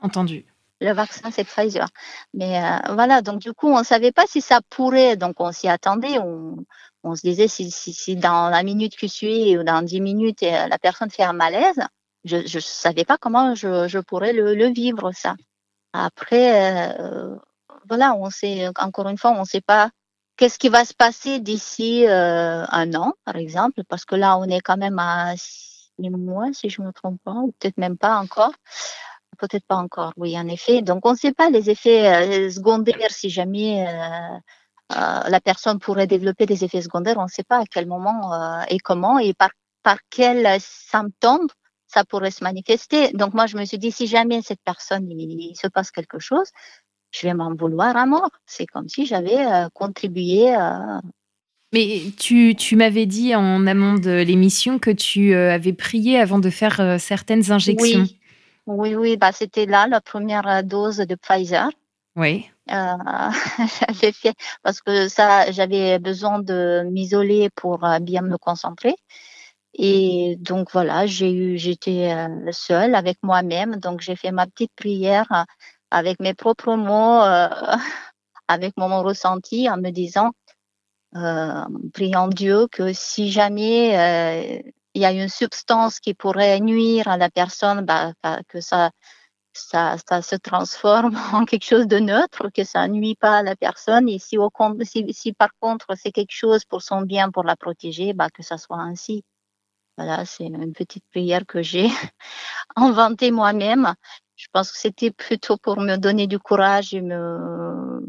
[0.00, 0.46] Entendu
[0.80, 1.86] le vaccin, c'est Pfizer.
[2.34, 5.52] Mais euh, voilà, donc du coup, on ne savait pas si ça pourrait, donc on
[5.52, 6.18] s'y attendait.
[6.18, 6.56] On,
[7.04, 10.42] on, se disait si, si, si, dans la minute qui suit ou dans dix minutes,
[10.42, 11.78] euh, la personne fait un malaise,
[12.24, 15.36] je ne savais pas comment je, je pourrais le, le, vivre, ça.
[15.92, 17.36] Après, euh,
[17.92, 19.90] voilà, on sait, encore une fois, on ne sait pas
[20.38, 24.44] qu'est-ce qui va se passer d'ici euh, un an, par exemple, parce que là, on
[24.44, 27.98] est quand même à six mois, si je ne me trompe pas, ou peut-être même
[27.98, 28.52] pas encore.
[29.36, 30.80] Peut-être pas encore, oui, en effet.
[30.80, 34.38] Donc, on ne sait pas les effets euh, secondaires si jamais euh,
[35.28, 37.18] la personne pourrait développer des effets secondaires.
[37.18, 39.50] On ne sait pas à quel moment et comment et par,
[39.82, 41.48] par quels symptômes
[41.92, 43.12] ça pourrait se manifester.
[43.12, 46.48] Donc, moi, je me suis dit, si jamais cette personne, il se passe quelque chose,
[47.12, 48.30] je vais m'en vouloir à mort.
[48.46, 51.00] C'est comme si j'avais euh, contribué à.
[51.72, 56.50] Mais tu, tu m'avais dit en amont de l'émission que tu avais prié avant de
[56.50, 58.00] faire certaines injections.
[58.00, 58.18] Oui.
[58.66, 61.70] Oui, oui, bah, c'était là la première euh, dose de Pfizer.
[62.14, 62.48] Oui.
[62.70, 62.74] Euh,
[63.88, 68.94] j'avais fait parce que ça, j'avais besoin de m'isoler pour euh, bien me concentrer.
[69.74, 74.72] Et donc voilà, j'ai eu, j'étais euh, seule avec moi-même, donc j'ai fait ma petite
[74.76, 75.46] prière
[75.92, 77.48] avec mes propres mots, euh,
[78.48, 80.32] avec mon ressenti, en me disant,
[81.16, 84.62] euh, priant Dieu que si jamais
[84.94, 88.12] il y a une substance qui pourrait nuire à la personne, bah,
[88.48, 88.90] que ça,
[89.54, 94.08] se transforme en quelque chose de neutre, que ça nuit pas à la personne.
[94.08, 94.36] Et si
[95.32, 98.80] par contre c'est quelque chose pour son bien, pour la protéger, bah, que ça soit
[98.80, 99.24] ainsi.
[99.98, 101.88] Voilà, c'est une petite prière que j'ai
[102.76, 103.94] inventée moi-même.
[104.42, 108.04] Je pense que c'était plutôt pour me donner du courage et me,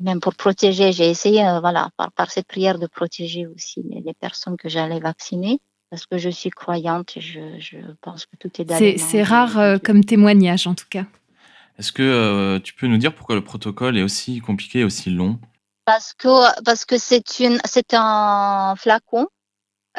[0.00, 0.92] même pour protéger.
[0.92, 4.70] J'ai essayé, euh, voilà, par, par cette prière de protéger aussi les, les personnes que
[4.70, 5.60] j'allais vacciner.
[5.90, 8.98] parce que je suis croyante et je, je pense que tout est dans les C'est
[8.98, 11.04] mains c'est de- rare euh, comme témoignage, en tout cas.
[11.78, 15.10] Est-ce que euh, tu peux nous dire pourquoi le protocole est aussi compliqué et aussi
[15.10, 15.38] long?
[15.84, 19.26] Parce que parce que c'est une c'est un flacon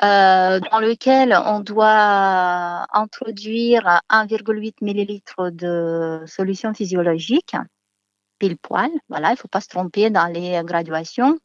[0.03, 7.55] euh, dans lequel on doit introduire 1,8 millilitres de solution physiologique,
[8.39, 8.89] pile poil.
[9.09, 11.37] Voilà, il faut pas se tromper dans les graduations.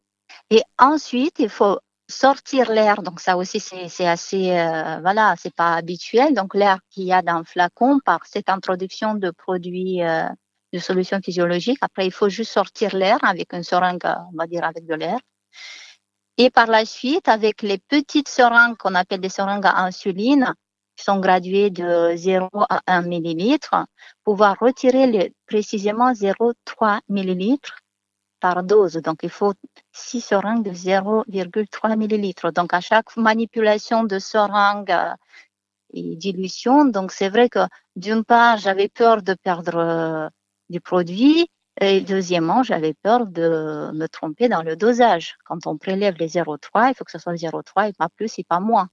[0.49, 1.79] Et ensuite, il faut
[2.09, 3.01] sortir l'air.
[3.03, 6.33] Donc ça aussi, c'est c'est assez euh, voilà, c'est pas habituel.
[6.33, 10.27] Donc l'air qu'il y a dans le flacon par cette introduction de produits euh,
[10.73, 11.79] de solution physiologique.
[11.81, 15.17] Après, il faut juste sortir l'air avec une seringue, on va dire avec de l'air.
[16.37, 20.53] Et par la suite, avec les petites seringues qu'on appelle des seringues à insuline,
[20.95, 23.85] qui sont graduées de 0 à 1 millilitre,
[24.23, 27.79] pouvoir retirer les- précisément 0,3 millilitres
[28.39, 28.95] par dose.
[28.95, 29.53] Donc, il faut
[29.93, 32.51] 6 seringues de 0,3 millilitres.
[32.51, 35.13] Donc, à chaque manipulation de seringue euh,
[35.93, 37.59] et dilution, donc c'est vrai que
[37.95, 40.29] d'une part, j'avais peur de perdre euh,
[40.69, 41.47] du produit.
[41.79, 45.37] Et deuxièmement, j'avais peur de me tromper dans le dosage.
[45.45, 48.43] Quand on prélève les 0,3, il faut que ce soit 0,3 et pas plus et
[48.43, 48.89] pas moins.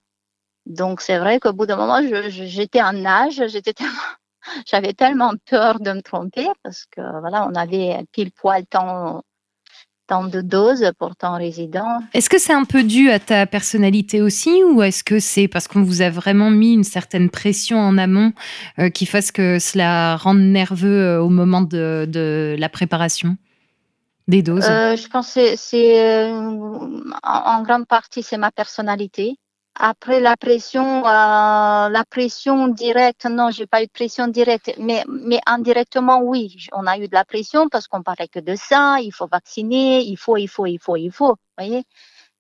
[0.67, 3.41] Donc, c'est vrai qu'au bout d'un moment, j'étais en tellement,
[4.67, 9.23] j'avais tellement peur de me tromper parce que voilà, on avait pile poil tant,
[10.09, 12.01] tant de doses pour tant résident.
[12.15, 15.69] Est-ce que c'est un peu dû à ta personnalité aussi ou est-ce que c'est parce
[15.69, 18.33] qu'on vous a vraiment mis une certaine pression en amont
[18.79, 23.37] euh, qui fasse que cela rende nerveux euh, au moment de, de la préparation
[24.27, 24.67] des doses?
[24.69, 26.31] Euh, je pense que c'est- c'est euh,
[27.23, 29.37] en, en grande partie c'est ma personnalité.
[29.81, 35.05] Après la pression, euh, la pression directe, non, j'ai pas eu de pression directe, mais
[35.47, 39.13] indirectement oui, on a eu de la pression parce qu'on parlait que de ça, il
[39.13, 41.85] faut vacciner, il faut, il faut, il faut, il faut, vous voyez.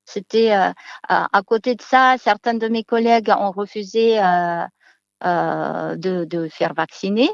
[0.07, 0.72] C'était euh,
[1.09, 4.66] à côté de ça, certains de mes collègues ont refusé euh,
[5.24, 7.30] de de faire vacciner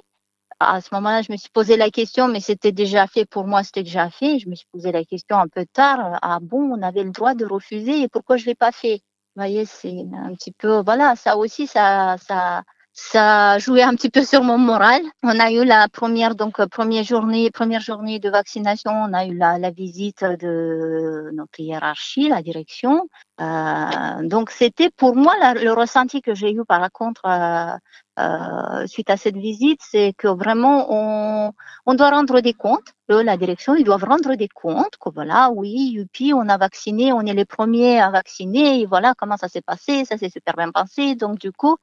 [0.61, 3.65] à ce moment-là, je me suis posé la question, mais c'était déjà fait pour moi,
[3.65, 4.39] c'était déjà fait.
[4.41, 6.19] Je me suis posé la question un peu tard.
[6.23, 9.03] Ah bon, on avait le droit de refuser et pourquoi je l'ai pas fait?
[9.37, 12.63] Vous voyez, c'est un petit peu, voilà, ça aussi, ça, ça,
[12.93, 15.03] ça joué un petit peu sur mon moral.
[15.25, 19.27] On a eu la première, donc euh, première journée, première journée de vaccination, on a
[19.27, 23.09] eu la, visite de notre hiérarchie, la direction.
[23.41, 27.23] Euh, donc c'était pour moi le ressenti que j'ai eu par contre.
[27.27, 27.77] euh,
[28.19, 31.53] euh, suite à cette visite, c'est que vraiment on,
[31.87, 32.93] on doit rendre des comptes.
[33.11, 34.97] Eux, la direction, ils doivent rendre des comptes.
[35.01, 38.81] Que voilà, oui, youpi, on a vacciné, on est les premiers à vacciner.
[38.81, 41.15] Et voilà comment ça s'est passé, ça s'est super bien passé.
[41.17, 41.77] Donc du coup,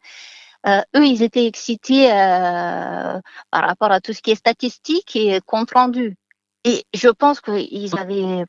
[0.67, 3.19] euh, eux, ils étaient excités euh,
[3.51, 6.17] par rapport à tout ce qui est statistique et compte rendu.
[6.63, 8.45] Et je pense qu'ils avaient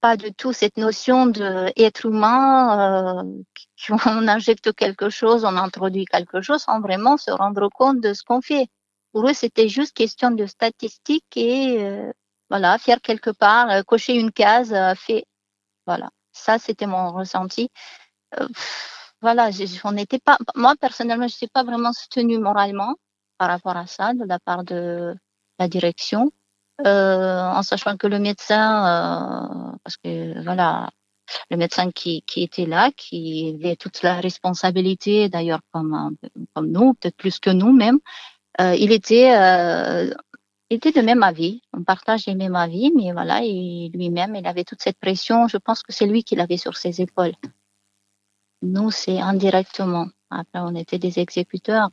[0.00, 3.42] pas du tout cette notion d'être humain, euh,
[3.88, 8.22] qu'on injecte quelque chose, on introduit quelque chose sans vraiment se rendre compte de ce
[8.22, 8.68] qu'on fait.
[9.12, 12.12] Pour eux, c'était juste question de statistiques et euh,
[12.50, 15.24] voilà, faire quelque part, euh, cocher une case, euh, fait.
[15.86, 17.70] Voilà, ça c'était mon ressenti.
[18.40, 19.50] Euh, pff, voilà,
[19.84, 22.94] on n'était pas, moi personnellement, je ne suis pas vraiment soutenue moralement
[23.38, 25.14] par rapport à ça de la part de
[25.58, 26.37] la direction euh,
[26.84, 30.90] en sachant que le médecin, euh, parce que voilà,
[31.50, 36.16] le médecin qui, qui était là, qui avait toute la responsabilité, d'ailleurs comme,
[36.54, 37.98] comme nous, peut-être plus que nous même,
[38.60, 40.12] euh, il était, euh,
[40.70, 41.62] était de même avis.
[41.72, 45.48] On partage les mêmes avis, mais voilà, lui-même, il avait toute cette pression.
[45.48, 47.34] Je pense que c'est lui qui l'avait sur ses épaules.
[48.62, 50.06] Nous, c'est indirectement.
[50.30, 51.90] Après, on était des exécuteurs.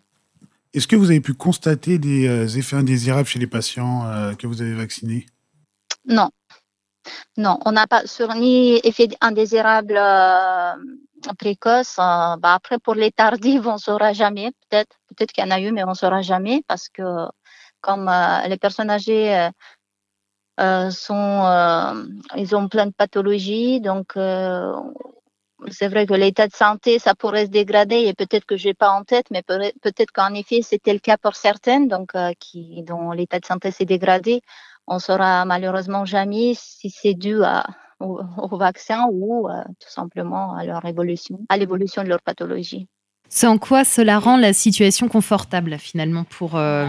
[0.76, 4.46] Est-ce que vous avez pu constater des euh, effets indésirables chez les patients euh, que
[4.46, 5.26] vous avez vaccinés?
[6.06, 6.30] Non.
[7.38, 10.74] Non, on n'a pas sur ni effet indésirable euh,
[11.40, 11.96] précoce.
[11.96, 14.52] bah après, pour les tardives, on saura jamais.
[14.70, 17.26] Peut-être, peut-être qu'il y en a eu, mais on saura jamais parce que
[17.80, 18.12] comme
[18.46, 19.50] les personnes âgées
[20.58, 24.18] sont, ils ont plein de pathologies, donc
[25.72, 28.74] c'est vrai que l'état de santé, ça pourrait se dégrader et peut-être que je n'ai
[28.74, 32.32] pas en tête, mais peut- peut-être qu'en effet, c'était le cas pour certaines, donc euh,
[32.40, 34.42] qui, dont l'état de santé s'est dégradé.
[34.88, 37.66] On saura malheureusement jamais si c'est dû à,
[38.00, 42.88] au, au vaccin ou euh, tout simplement à leur évolution, à l'évolution de leur pathologie.
[43.30, 46.56] C'est en quoi cela rend la situation confortable finalement pour...
[46.56, 46.88] euh,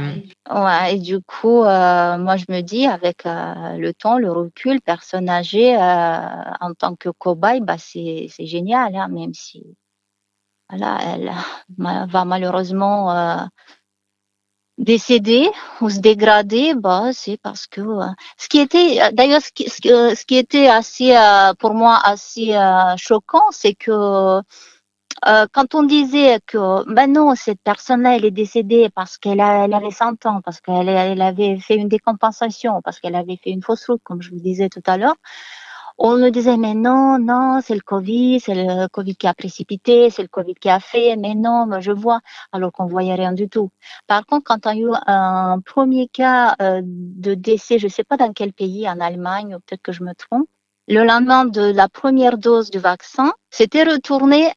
[0.50, 4.80] Ouais, et du coup, euh, moi, je me dis, avec euh, le temps, le recul,
[4.80, 9.64] personne âgée, en tant que cobaye, bah, c'est génial, hein, même si
[10.68, 11.32] voilà, elle
[12.10, 13.48] va malheureusement
[14.78, 15.48] décéder
[15.80, 17.80] ou se dégrader, bah, c'est parce que
[18.36, 21.16] ce qui était, d'ailleurs, ce qui, ce, ce qui était assez,
[21.58, 22.52] pour moi, assez
[22.98, 24.42] choquant, c'est que
[25.26, 29.74] euh, quand on disait que ben non, cette personne-là, elle est décédée parce qu'elle elle
[29.74, 33.62] avait 100 ans, parce qu'elle elle avait fait une décompensation, parce qu'elle avait fait une
[33.62, 35.16] fausse route, comme je vous disais tout à l'heure,
[35.98, 40.10] on nous disait mais non, non, c'est le Covid, c'est le Covid qui a précipité,
[40.10, 42.20] c'est le Covid qui a fait, mais non, je vois,
[42.52, 43.70] alors qu'on voyait rien du tout.
[44.06, 48.16] Par contre, quand on a eu un premier cas euh, de décès, je sais pas
[48.18, 50.48] dans quel pays, en Allemagne, peut-être que je me trompe,
[50.88, 54.52] le lendemain de la première dose du vaccin, c'était retourné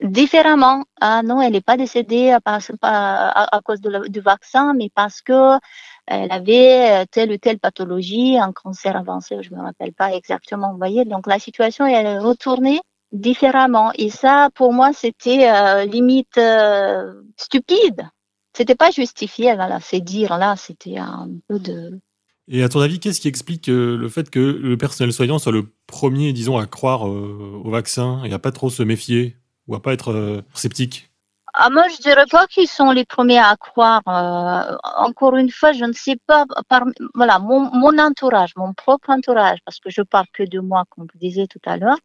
[0.00, 0.84] différemment.
[1.00, 5.58] Ah non, elle n'est pas décédée à, cause de du vaccin, mais parce que
[6.06, 10.72] elle avait euh, telle ou telle pathologie, un cancer avancé, je me rappelle pas exactement,
[10.72, 11.04] vous voyez.
[11.04, 12.80] Donc la situation est retournée
[13.12, 13.92] différemment.
[13.96, 18.08] Et ça, pour moi, c'était euh, limite euh, stupide.
[18.56, 22.00] C'était pas justifié, voilà, c'est dire là, c'était un peu de.
[22.48, 25.72] Et à ton avis, qu'est-ce qui explique le fait que le personnel soignant soit le
[25.88, 29.36] premier, disons, à croire au vaccin et à pas trop se méfier
[29.68, 31.10] ou à pas être sceptique
[31.58, 34.02] ah, moi, je dirais pas qu'ils sont les premiers à croire.
[34.08, 36.44] Euh, encore une fois, je ne sais pas.
[36.68, 40.84] Par, voilà, mon, mon, entourage, mon propre entourage, parce que je parle que de moi,
[40.90, 41.96] comme vous disiez tout à l'heure.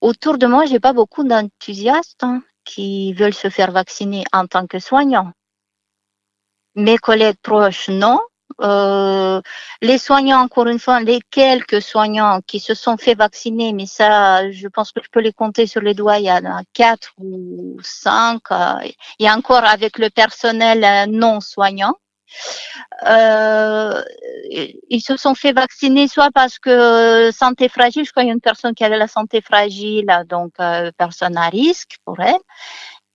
[0.00, 4.66] Autour de moi, j'ai pas beaucoup d'enthousiastes hein, qui veulent se faire vacciner en tant
[4.66, 5.32] que soignants.
[6.74, 8.18] Mes collègues proches, non.
[8.60, 9.40] Euh,
[9.82, 14.50] les soignants, encore une fois, les quelques soignants qui se sont fait vacciner, mais ça,
[14.50, 17.12] je pense que je peux les compter sur les doigts, il y en a quatre
[17.18, 18.74] ou cinq, euh,
[19.18, 21.94] et encore avec le personnel euh, non soignant.
[23.06, 24.02] Euh,
[24.88, 28.34] ils se sont fait vacciner soit parce que santé fragile, je crois qu'il y a
[28.34, 30.52] une personne qui avait la santé fragile, donc
[30.96, 32.38] personne à risque pour elle,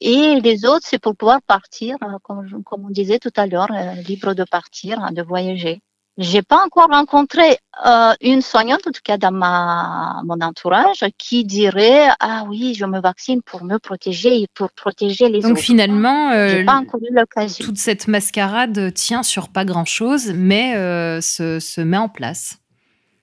[0.02, 3.72] et les autres, c'est pour pouvoir partir, euh, comme, comme on disait tout à l'heure,
[3.72, 5.82] euh, libre de partir, hein, de voyager.
[6.18, 11.44] J'ai pas encore rencontré euh, une soignante, en tout cas dans ma, mon entourage, qui
[11.44, 15.50] dirait ah oui, je me vaccine pour me protéger et pour protéger les autres.
[15.50, 17.66] Donc finalement, euh, pas encore eu l'occasion.
[17.66, 20.74] Toute cette mascarade tient sur pas grand chose, mais
[21.22, 22.60] se, se met en place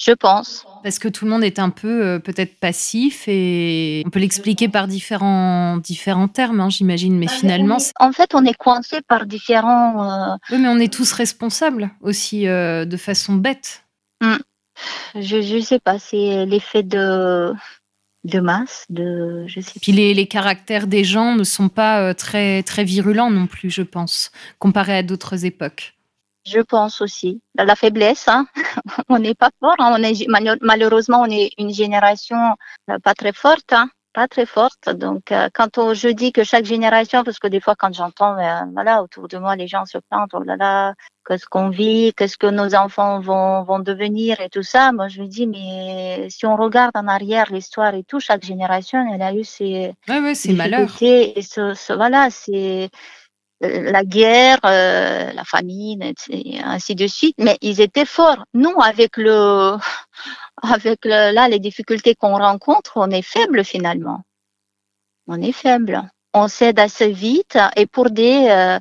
[0.02, 0.64] je pense.
[0.82, 4.68] Parce que tout le monde est un peu euh, peut-être passif et on peut l'expliquer
[4.68, 7.78] par différents, différents termes, hein, j'imagine, mais finalement...
[8.00, 10.32] En fait, on est coincé par différents...
[10.32, 13.84] Euh, oui, mais on est tous responsables aussi euh, de façon bête.
[14.20, 14.38] Hmm.
[15.14, 17.52] Je ne sais pas, c'est l'effet de
[18.24, 19.80] de masse, de je sais.
[19.80, 23.82] Puis les, les, caractères des gens ne sont pas très très virulents non plus, je
[23.82, 24.30] pense,
[24.60, 25.94] comparé à d'autres époques.
[26.44, 27.40] Je pense aussi.
[27.54, 28.46] La faiblesse, hein.
[29.08, 29.76] on n'est pas fort.
[29.78, 29.94] Hein.
[29.96, 30.26] On est,
[30.60, 32.56] malheureusement, on est une génération
[32.90, 33.72] euh, pas très forte.
[33.72, 33.88] Hein.
[34.12, 34.90] Pas très forte.
[34.90, 38.60] Donc, euh, quand je dis que chaque génération, parce que des fois, quand j'entends, euh,
[38.74, 40.94] voilà, autour de moi, les gens se plaignent, oh là là,
[41.26, 44.92] qu'est-ce qu'on vit, qu'est-ce que nos enfants vont, vont devenir et tout ça.
[44.92, 49.02] Moi, je me dis, mais si on regarde en arrière l'histoire et tout, chaque génération,
[49.14, 49.94] elle a eu ses.
[50.08, 50.90] Ouais, ouais, c'est malheur.
[51.00, 52.90] Et ce, voilà, c'est
[53.62, 57.36] la guerre, euh, la famine, et ainsi de suite.
[57.38, 58.44] Mais ils étaient forts.
[58.54, 59.76] Nous, avec le,
[60.62, 64.22] avec là les difficultés qu'on rencontre, on est faible finalement.
[65.26, 66.02] On est faible.
[66.34, 68.78] On cède assez vite et pour des euh,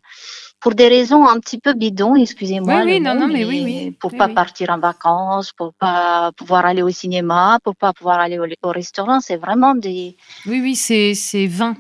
[0.62, 2.84] pour des raisons un petit peu bidons, excusez-moi.
[2.84, 3.92] Oui, oui, non, non, mais, oui, oui.
[4.00, 8.38] Pour pas partir en vacances, pour pas pouvoir aller au cinéma, pour pas pouvoir aller
[8.40, 10.16] au, au restaurant, c'est vraiment des.
[10.46, 11.76] Oui, oui, c'est c'est vain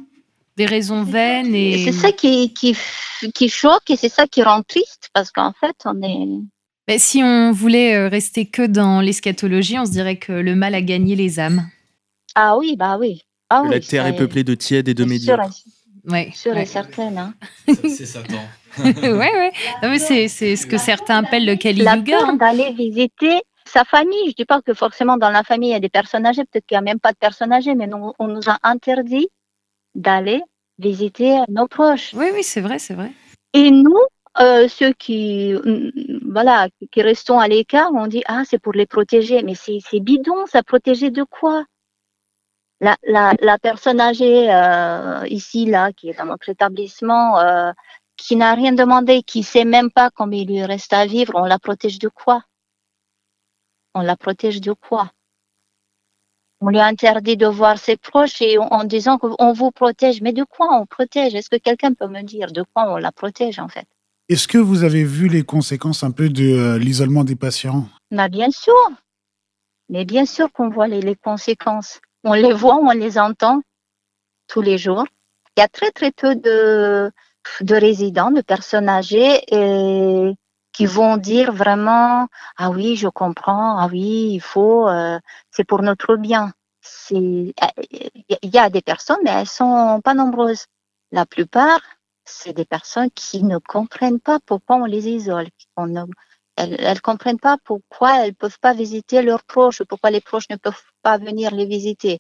[0.62, 1.55] des raisons vaines.
[1.55, 1.86] Et...
[1.86, 2.78] C'est ça qui, qui,
[3.34, 6.28] qui, choque et c'est ça qui rend triste parce qu'en fait, on est.
[6.88, 10.76] Mais si on voulait euh, rester que dans l'eschatologie, on se dirait que le mal
[10.76, 11.68] a gagné les âmes.
[12.36, 13.24] Ah oui, bah oui.
[13.49, 15.49] Ah la terre est peuplée de tièdes et de médiocres.
[16.07, 16.32] Oui.
[16.34, 17.18] Sûr et certaine.
[17.18, 17.34] Hein.
[17.68, 18.41] C'est Satan.
[18.80, 19.51] ouais,
[19.84, 19.99] ouais.
[19.99, 24.30] c'est, ce que certains appellent le Kali La peur d'aller visiter sa famille.
[24.30, 26.66] Je dis pas que forcément dans la famille il y a des personnes âgées, peut-être
[26.66, 29.28] qu'il n'y a même pas de personnes âgées, mais on nous a interdit
[29.95, 30.41] d'aller
[30.82, 32.13] visiter nos proches.
[32.13, 33.11] Oui, oui, c'est vrai, c'est vrai.
[33.53, 33.99] Et nous,
[34.39, 38.86] euh, ceux qui, mm, voilà, qui restons à l'écart, on dit ah c'est pour les
[38.86, 41.65] protéger, mais c'est bidon, ça protéger de quoi?
[42.79, 47.71] La, la, la, personne âgée euh, ici là qui est dans notre établissement, euh,
[48.17, 51.45] qui n'a rien demandé, qui sait même pas combien il lui reste à vivre, on
[51.45, 52.43] la protège de quoi?
[53.93, 55.11] On la protège de quoi?
[56.62, 60.22] On lui a interdit de voir ses proches et en, disant qu'on vous protège.
[60.22, 61.34] Mais de quoi on protège?
[61.34, 63.88] Est-ce que quelqu'un peut me dire de quoi on la protège en fait?
[64.30, 67.88] Est-ce que vous avez vu les conséquences un peu de euh, l'isolement des patients?
[68.12, 68.74] Bah, Bien sûr.
[69.89, 71.99] Mais bien sûr qu'on voit les, conséquences.
[72.24, 73.62] On les voit, on les entend
[74.47, 75.05] tous les jours.
[75.57, 77.12] Il y a très très peu de,
[77.59, 80.32] de résidents, de personnes âgées et
[80.82, 82.27] qui vont dire vraiment
[82.57, 85.19] ah oui je comprends ah oui il faut euh,
[85.51, 86.53] c'est pour notre bien
[87.11, 87.53] il
[88.43, 90.65] y a des personnes, mais elles sont pas nombreuses.
[91.11, 91.82] La plupart,
[92.25, 95.47] c'est des personnes qui ne comprennent pas pourquoi on les isole.
[96.55, 100.55] elles ne comprennent pas pourquoi elles peuvent pas visiter leurs proches, pourquoi les proches ne
[100.55, 102.19] peuvent pas venir les visiter.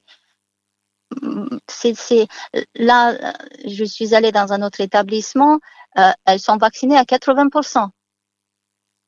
[1.67, 2.27] C'est,
[2.75, 3.33] là,
[3.65, 5.59] je suis allée dans un autre établissement,
[5.97, 7.89] euh, elles sont vaccinées à 80%,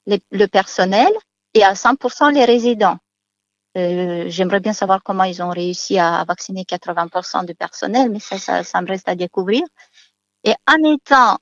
[0.07, 1.11] le personnel,
[1.53, 2.97] et à 100% les résidents.
[3.75, 8.37] Euh, j'aimerais bien savoir comment ils ont réussi à vacciner 80% du personnel, mais ça,
[8.37, 9.63] ça, ça me reste à découvrir.
[10.43, 11.37] Et en étant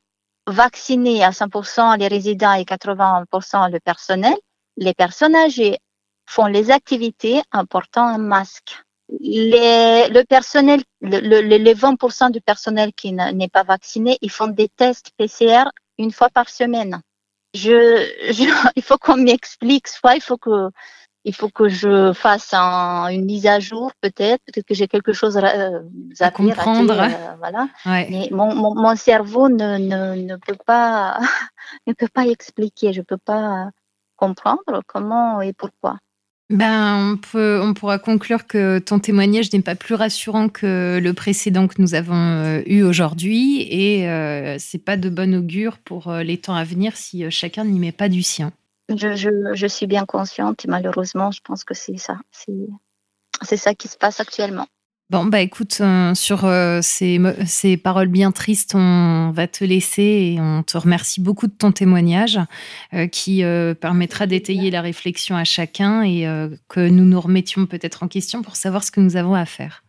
[0.47, 4.35] vaccinés à 100% les résidents et 80% le personnel,
[4.77, 5.77] les personnes âgées
[6.25, 8.77] font les activités en portant un masque.
[9.19, 14.47] Les, le personnel, le, le, les 20% du personnel qui n'est pas vacciné, ils font
[14.47, 15.65] des tests PCR
[15.97, 17.01] une fois par semaine.
[17.53, 18.43] Je, je
[18.75, 20.69] il faut qu'on m'explique, soit il faut que
[21.23, 25.37] il faut que je fasse une mise à jour peut-être, peut-être que j'ai quelque chose
[25.37, 25.81] à, euh,
[26.19, 26.99] à, comprendre.
[26.99, 27.67] Euh, voilà.
[27.85, 31.19] Mais mon, mon, mon cerveau ne, ne, ne, peut pas
[31.87, 33.69] ne peut pas expliquer, je peux pas
[34.15, 35.97] comprendre comment et pourquoi.
[36.51, 41.81] Ben, on, pourra conclure que ton témoignage n'est pas plus rassurant que le précédent que
[41.81, 46.55] nous avons euh, eu aujourd'hui et euh, c'est pas de bon augure pour les temps
[46.55, 48.51] à venir si chacun n'y met pas du sien.
[48.89, 52.17] Je, suis bien consciente et malheureusement, je pense que c'est ça.
[53.41, 54.67] C'est ça qui se passe actuellement.
[55.11, 60.01] Bon, bah écoute, euh, sur euh, ces, ces, paroles bien tristes, on va te laisser
[60.03, 62.39] et on te remercie beaucoup de ton témoignage
[62.93, 63.43] euh, qui
[63.81, 66.25] permettra d'étayer la réflexion à chacun et
[66.69, 69.83] que nous nous remettions peut-être en question pour savoir ce que nous avons à faire.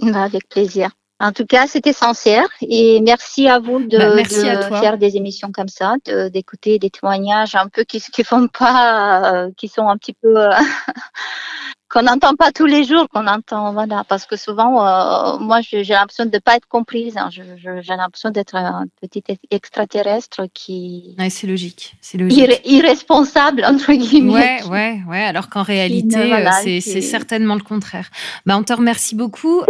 [0.00, 0.88] Bah, avec plaisir.
[1.20, 5.68] En tout cas, c'était sincère et merci à vous de, bah, faire des émissions comme
[5.68, 5.96] ça,
[6.32, 10.34] d'écouter des témoignages un peu qui qui font pas, qui sont un petit peu
[11.92, 15.84] qu'on n'entend pas tous les jours, qu'on entend voilà, parce que souvent, euh, moi, j'ai
[15.84, 17.16] l'impression de ne pas être comprise.
[17.18, 17.28] Hein.
[17.30, 21.14] j'ai l'impression d'être un petit extraterrestre qui.
[21.28, 22.60] c'est logique, c'est logique.
[22.64, 24.32] irresponsable entre guillemets.
[24.32, 25.22] Ouais, ouais, ouais.
[25.22, 26.32] Alors qu'en réalité,
[26.80, 28.08] c'est certainement le contraire.
[28.46, 29.62] Bah, on te remercie beaucoup.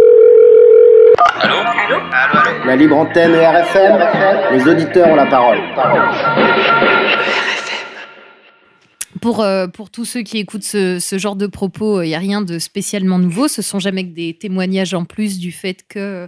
[1.41, 1.55] Allô?
[1.55, 5.59] Allô, allô, La libre antenne et RFM, les auditeurs ont la parole.
[9.23, 12.41] Pour, euh, pour tous ceux qui écoutent ce, genre de propos, il n'y a rien
[12.41, 13.47] de spécialement nouveau.
[13.47, 16.27] Ce sont jamais que des témoignages en plus du fait que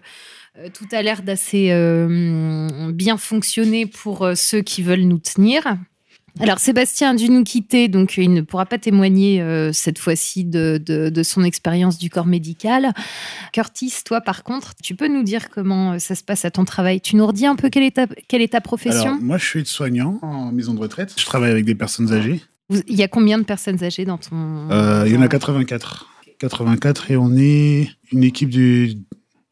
[0.58, 5.78] euh, tout a l'air d'assez euh, bien fonctionner pour ceux qui veulent nous tenir.
[6.41, 10.43] Alors Sébastien a dû nous quitter, donc il ne pourra pas témoigner euh, cette fois-ci
[10.43, 12.91] de, son expérience du corps médical.
[13.54, 16.66] Curtis, toi par contre, tu peux nous dire comment euh, ça se passe à ton
[16.66, 17.00] travail?
[17.00, 19.14] Tu nous redis un peu quelle est ta, est ta profession?
[19.14, 21.14] Alors, Moi je suis soignant en maison de retraite.
[21.18, 22.41] Je travaille avec des personnes âgées.
[22.70, 24.70] Il y a combien de personnes âgées dans ton...
[24.72, 26.07] Euh, il y en a 84.
[26.39, 28.89] 84 et on est une équipe de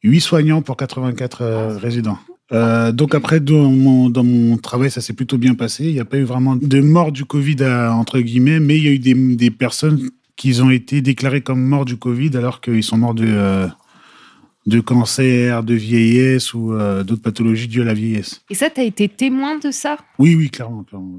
[0.03, 2.17] 8 soignants pour 84 résidents.
[2.51, 5.85] Euh, donc après, dans mon, dans mon travail, ça s'est plutôt bien passé.
[5.85, 8.87] Il n'y a pas eu vraiment de mort du Covid, entre guillemets, mais il y
[8.87, 12.83] a eu des, des, personnes qui ont été déclarées comme morts du Covid alors qu'ils
[12.83, 13.67] sont morts de, euh,
[14.65, 18.43] de cancer, de vieillesse ou euh, d'autres pathologies dues à la vieillesse.
[18.49, 19.97] Et ça, tu as été témoin de ça?
[20.19, 20.83] Oui, oui, clairement.
[20.83, 21.17] clairement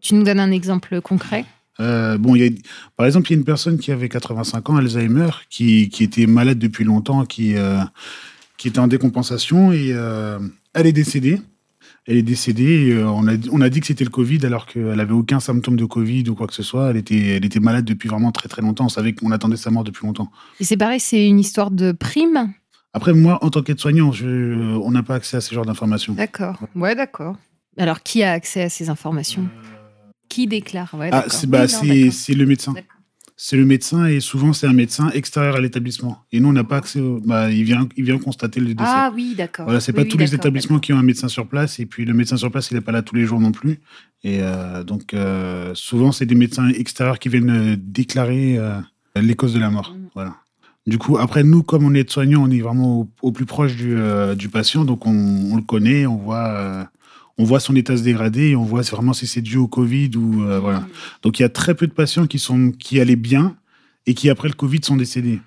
[0.00, 1.44] Tu nous donnes un exemple concret?
[1.78, 2.50] Bon, y a,
[2.96, 6.26] par exemple, il y a une personne qui avait 85 ans, Alzheimer, qui, qui était
[6.26, 7.54] malade depuis longtemps, qui,
[8.58, 10.38] qui était en décompensation et euh,
[10.74, 11.40] elle est décédée.
[12.06, 12.90] Elle est décédée.
[12.92, 15.76] Euh, on, a, on a dit que c'était le Covid alors qu'elle n'avait aucun symptôme
[15.76, 16.90] de Covid ou quoi que ce soit.
[16.90, 18.86] Elle était, elle était malade depuis vraiment très très longtemps.
[18.86, 20.30] On savait qu'on attendait sa mort depuis longtemps.
[20.58, 22.52] Et c'est pareil, c'est une histoire de prime?
[22.94, 26.14] Après, moi, en tant qu'aide-soignant, on n'a pas accès à ce genre d'informations.
[26.14, 26.58] D'accord.
[26.74, 27.36] Ouais, d'accord.
[27.76, 29.46] Alors, qui a accès à ces informations?
[30.28, 32.74] Qui déclare ouais, ah, C'est bah, le médecin
[33.40, 36.24] c'est le médecin et souvent c'est un médecin extérieur à l'établissement.
[36.32, 36.98] Et nous, on n'a pas accès.
[36.98, 37.20] Au...
[37.20, 38.82] Bah, il, vient, il vient constater le décès.
[38.84, 39.64] Ah oui, d'accord.
[39.66, 41.78] Voilà, c'est pas tous les établissements qui ont un médecin sur place.
[41.78, 43.78] Et puis le médecin sur place, il n'est pas là tous les jours non plus.
[44.24, 48.58] Et euh, donc, euh, souvent, c'est des médecins extérieurs qui viennent euh, déclarer
[49.14, 49.94] les causes de la mort.
[49.96, 50.08] Mm.
[50.14, 50.34] Voilà.
[50.88, 53.96] Du coup, après, nous, comme on est soignants, on est vraiment au, plus proche du,
[54.36, 54.84] du, patient.
[54.84, 55.12] Donc, on,
[55.52, 56.90] on, le connaît, on voit
[57.38, 60.10] on voit son état se dégrader et on voit vraiment si c'est dû au Covid
[60.16, 60.86] ou euh, voilà.
[61.22, 63.56] Donc il y a très peu de patients qui sont qui allaient bien
[64.06, 65.38] et qui après le Covid sont décédés.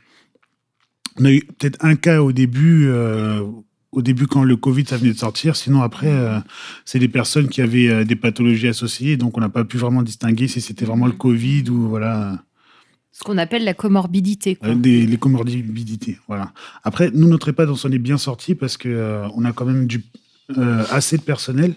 [1.20, 3.44] On a eu peut-être un cas au début, euh,
[3.92, 5.58] au début quand le Covid ça venait de sortir.
[5.58, 6.40] Sinon après, euh,
[6.86, 10.48] c'est des personnes qui avaient des pathologies associées, donc on n'a pas pu vraiment distinguer
[10.48, 12.42] si c'était vraiment le Covid ou voilà.
[13.12, 14.56] Ce qu'on appelle la comorbidité.
[14.56, 14.74] Quoi.
[14.74, 16.54] Des, les comorbidités, voilà.
[16.84, 19.86] Après, nous, notre EHPAD, on s'en est bien sorti parce que on a quand même
[19.86, 20.02] du,
[20.90, 21.76] assez de personnel.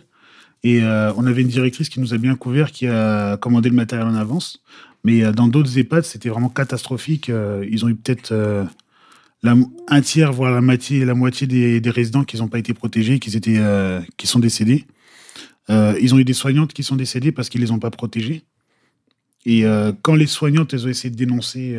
[0.64, 3.74] Et euh, on avait une directrice qui nous a bien couvert, qui a commandé le
[3.76, 4.62] matériel en avance.
[5.04, 7.30] Mais euh, dans d'autres EHPAD, c'était vraiment catastrophique.
[7.70, 8.34] ils ont eu peut-être
[9.44, 13.36] un tiers, voire la moitié, la moitié des, résidents qui n'ont pas été protégés, qui,
[13.36, 13.60] étaient,
[14.16, 14.86] qui sont décédés.
[15.68, 18.44] ils ont eu des soignantes qui sont décédées parce qu'ils ne les ont pas protégées.
[19.44, 19.64] Et
[20.00, 21.76] quand les soignantes elles ont essayé de dénoncer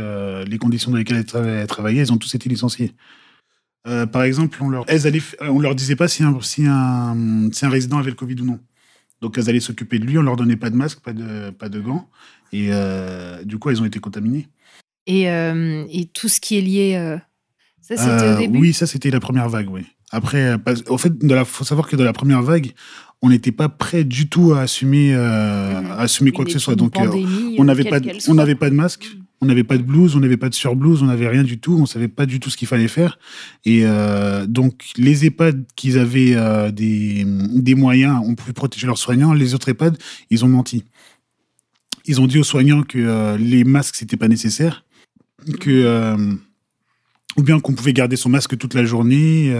[0.47, 2.91] les conditions dans lesquelles elles, travaillaient, elles ont tous été licenciées.
[4.11, 7.69] Par exemple, on leur, elles on leur disait pas si un, si, un, si un
[7.69, 8.59] résident avait le Covid ou non.
[9.21, 11.69] Donc elles allaient s'occuper de lui, on leur donnait pas de masque, pas de, pas
[11.69, 12.09] de gants.
[12.51, 14.47] Et euh, du coup, elles ont été contaminées.
[15.07, 16.95] Et, euh, et tout ce qui est lié.
[16.95, 17.17] Euh,
[17.81, 18.59] ça, c'était au début?
[18.59, 19.81] Oui, ça, c'était la première vague, oui.
[20.11, 20.55] Après,
[20.87, 22.71] au fait, il faut savoir que dans la première vague,
[23.21, 26.75] on n'était pas prêt du tout à assumer, à assumer quoi que ce soit.
[26.75, 29.05] Donc, on n'avait pas, on n'avait pas de masque.
[29.05, 29.24] Mhm.
[29.41, 31.77] On n'avait pas de blouse, on n'avait pas de surblouse, on n'avait rien du tout,
[31.79, 33.19] on savait pas du tout ce qu'il fallait faire.
[33.65, 39.33] Et euh, donc les EHPAD qui avaient euh, des, moyens ont pu protéger leurs soignants,
[39.33, 39.97] les autres EHPAD,
[40.29, 40.85] ils ont menti.
[42.05, 44.85] Ils ont dit aux soignants que euh, les masques c'était pas nécessaire,
[45.59, 46.17] que
[47.37, 49.53] ou bien qu'on pouvait garder son masque toute la journée,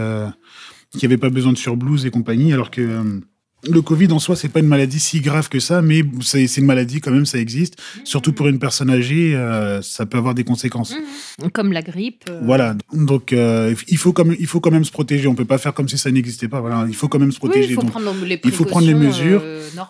[0.91, 3.21] qu'il n'y avait pas besoin de surblouse et compagnie, alors que
[3.69, 6.65] le Covid en soi, c'est pas une maladie si grave que ça, mais c'est une
[6.65, 7.77] maladie quand même, ça existe.
[8.03, 10.93] Surtout pour une personne âgée, euh, ça peut avoir des conséquences.
[11.41, 11.49] Mmh.
[11.49, 12.23] Comme la grippe.
[12.29, 12.41] Euh.
[12.43, 15.27] Voilà, donc euh, il, faut quand même, il faut quand même se protéger.
[15.27, 16.59] On peut pas faire comme si ça n'existait pas.
[16.59, 17.69] Voilà, il faut quand même se protéger.
[17.69, 19.43] il, faut prendre les il faut prendre les mesures.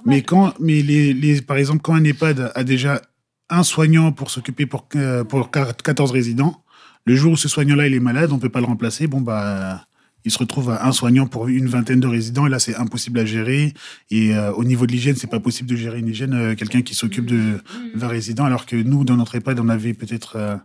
[0.05, 3.01] mais quand, mais les, les, par exemple, quand un EHPAD a déjà
[3.49, 4.87] un soignant pour s'occuper pour,
[5.29, 6.63] pour 14 résidents,
[7.05, 9.07] le jour où ce soignant-là il est malade, on peut pas le remplacer.
[9.07, 9.85] Bon bah
[10.25, 13.19] il se retrouve à un soignant pour une vingtaine de résidents et là c'est impossible
[13.19, 13.73] à gérer.
[14.09, 16.81] Et euh, au niveau de l'hygiène c'est pas possible de gérer une hygiène euh, quelqu'un
[16.81, 17.61] qui s'occupe de
[17.93, 20.57] 20 résidents alors que nous dans notre EHPAD on avait peut-être euh,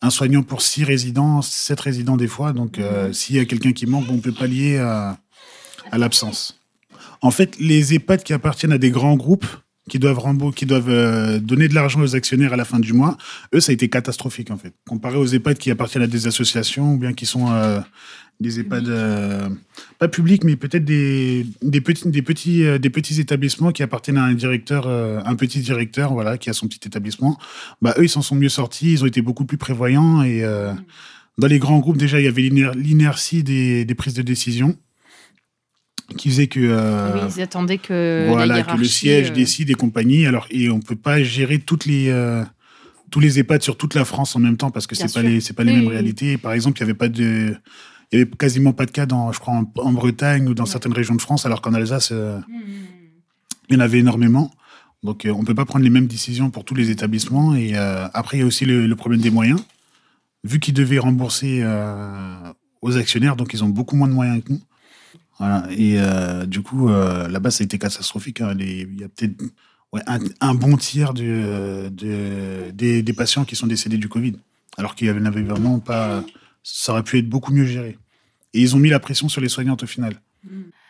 [0.00, 2.52] un soignant pour six résidents sept résidents des fois.
[2.52, 2.80] Donc
[3.12, 5.18] s'il y a quelqu'un qui manque on peut pallier à,
[5.92, 6.60] à l'absence.
[7.20, 9.46] En fait les EHPAD qui appartiennent à des grands groupes
[9.88, 10.18] qui doivent
[10.54, 13.18] qui doivent donner de l'argent aux actionnaires à la fin du mois,
[13.54, 14.72] eux, ça a été catastrophique en fait.
[14.88, 17.46] Comparé aux EHPAD qui appartiennent à des associations ou bien qui sont
[18.40, 19.48] des EHPAD, euh,
[19.98, 24.18] pas publics, mais peut-être des, des, petits, des, petits, euh, des petits établissements qui appartiennent
[24.18, 27.38] à un directeur, euh, un petit directeur, voilà, qui a son petit établissement.
[27.80, 30.22] Bah, eux, ils s'en sont mieux sortis, ils ont été beaucoup plus prévoyants.
[30.22, 30.42] Et
[31.38, 34.76] dans les grands groupes, déjà, il y avait l'inertie des, des, prises de décision
[36.18, 40.26] qui faisait que oui, ils attendaient que voilà que le siège décide et compagnie.
[40.26, 42.12] Alors et on peut pas gérer toutes les
[43.10, 45.40] tous les EHPAD sur toute la France en même temps parce que c'est pas les
[45.40, 46.36] c'est pas les mêmes réalités.
[46.36, 47.56] Par exemple il y avait pas de
[48.12, 50.92] il n'y avait quasiment pas de cas, dans, je crois, en, Bretagne ou dans certaines
[50.92, 52.42] régions de France, alors qu'en Alsace, euh, mmh.
[53.70, 54.50] il y en avait énormément.
[55.02, 57.54] Donc, euh, on ne peut pas prendre les mêmes décisions pour tous les établissements.
[57.54, 59.62] Et euh, après, il y a aussi le, problème des moyens.
[60.44, 61.64] Vu qu'ils devaient rembourser
[62.82, 64.60] aux actionnaires, donc ils ont beaucoup moins de moyens que nous.
[65.38, 65.66] Voilà.
[65.70, 65.96] Et
[66.46, 68.42] du coup, là-bas, ça a été catastrophique.
[68.42, 68.54] Hein.
[68.58, 69.42] il y a peut-être
[70.40, 74.34] un, bon tiers de, des, des, patients qui sont décédés du Covid,
[74.76, 76.22] alors qu'il n'y avait vraiment pas
[76.64, 77.96] ça aurait pu être beaucoup mieux géré.
[78.54, 80.20] Et ils ont mis la pression sur les soignantes au final.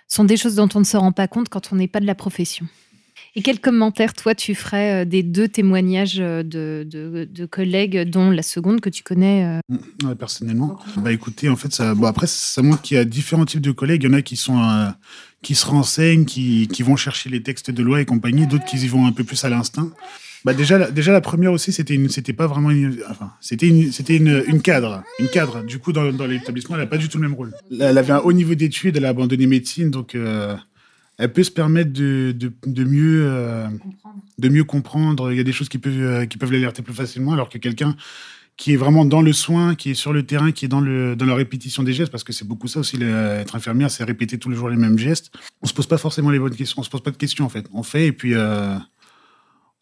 [0.08, 2.00] Ce sont des choses dont on ne se rend pas compte quand on n'est pas
[2.00, 2.66] de la profession.
[3.36, 6.86] Et quel commentaire, toi, tu ferais euh, des deux témoignages euh, de,
[7.28, 11.72] de, collègues, dont la seconde que tu connais euh mmh, Personnellement, bah écoutez, en fait,
[11.72, 14.04] ça, bon, après, ça montre qu'il y a différents types de collègues.
[14.04, 14.60] Il y en a qui sont
[15.42, 18.78] qui se renseignent, qui, qui, vont chercher les textes de loi et compagnie, d'autres qui
[18.78, 19.90] y vont un peu plus à l'instinct.
[20.44, 23.66] Bah déjà, la, déjà la première aussi, c'était une, c'était pas vraiment, une, enfin, c'était
[23.66, 25.64] une, c'était une, une, cadre, une cadre.
[25.64, 27.52] Du coup, dans, dans l'établissement, elle a pas du tout le même rôle.
[27.80, 30.54] Elle avait un haut niveau d'études, elle a abandonné médecine, donc euh,
[31.16, 33.66] elle peut se permettre de, de, de mieux, euh,
[34.38, 35.32] de mieux comprendre.
[35.32, 37.56] Il y a des choses qui peuvent, euh, qui peuvent l'alerter plus facilement, alors que
[37.56, 37.96] quelqu'un
[38.58, 41.16] qui est vraiment dans le soin, qui est sur le terrain, qui est dans, le,
[41.16, 44.38] dans la répétition des gestes, parce que c'est beaucoup ça aussi, être infirmière, c'est répéter
[44.38, 45.32] tous les jours les mêmes gestes.
[45.62, 47.48] On se pose pas forcément les bonnes questions, on se pose pas de questions en
[47.48, 47.66] fait.
[47.72, 48.34] On fait et puis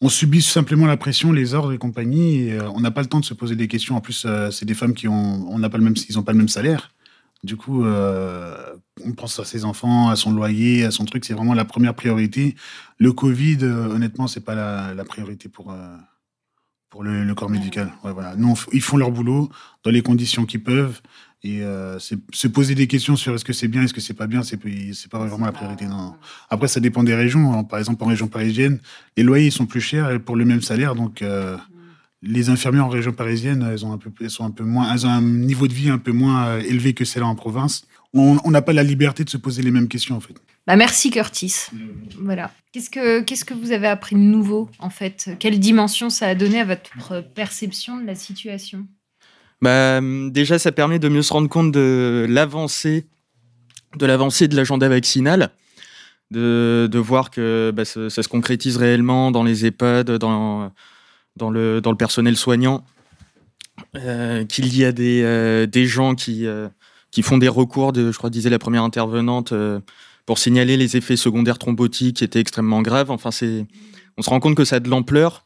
[0.03, 3.07] on subit simplement la pression, les ordres et compagnie, et euh, on n'a pas le
[3.07, 3.95] temps de se poser des questions.
[3.95, 6.23] En plus, euh, c'est des femmes qui ont, on n'a pas le même, ils ont
[6.23, 6.91] pas le même salaire.
[7.45, 8.75] Du coup, euh,
[9.05, 11.23] on pense à ses enfants, à son loyer, à son truc.
[11.23, 12.55] C'est vraiment la première priorité.
[12.97, 15.73] Le Covid, honnêtement, c'est pas la, priorité pour
[16.89, 17.91] pour le, corps médical.
[18.03, 18.35] voilà.
[18.35, 19.49] Non, ils font leur boulot
[19.83, 21.01] dans les conditions qu'ils peuvent.
[21.45, 24.27] Et euh, se poser des questions sur est-ce que c'est bien, est-ce que c'est pas
[24.27, 24.57] bien, c'est
[25.09, 25.85] pas vraiment la priorité.
[25.85, 26.15] Non.
[26.49, 27.65] Après, ça dépend des régions.
[27.65, 28.79] Par exemple, en région parisienne,
[29.17, 31.57] les loyers sont plus chers pour le même salaire, donc euh,
[32.21, 35.05] les infirmières en région parisienne, elles ont un peu, elles sont un peu moins, elles
[35.05, 37.85] ont un niveau de vie un peu moins euh, élevé que celles en province.
[38.15, 40.35] On n'a pas la liberté de se poser les mêmes questions en fait.
[40.67, 41.55] Bah merci Curtis.
[42.21, 42.51] Voilà.
[42.71, 45.31] Qu'est-ce que qu'est-ce que vous avez appris de nouveau en fait?
[45.39, 48.85] Quelle dimension ça a donné à votre perception de la situation?
[49.63, 53.05] Bah, déjà, ça permet de mieux se rendre compte de l'avancée
[53.97, 54.05] de
[54.55, 55.51] l'agenda vaccinal,
[56.31, 60.69] de, de, voir que bah, ça, se concrétise réellement dans les EHPAD, dans,
[61.37, 62.83] dans, le, dans le personnel soignant,
[64.49, 66.45] qu'il y a des, des gens qui,
[67.11, 69.53] qui font des recours, de, je crois disait la première intervenante,
[70.25, 73.11] pour signaler les effets secondaires thrombotiques qui étaient extrêmement graves.
[73.11, 73.29] Enfin,
[74.17, 75.45] on se rend compte que ça a de l'ampleur.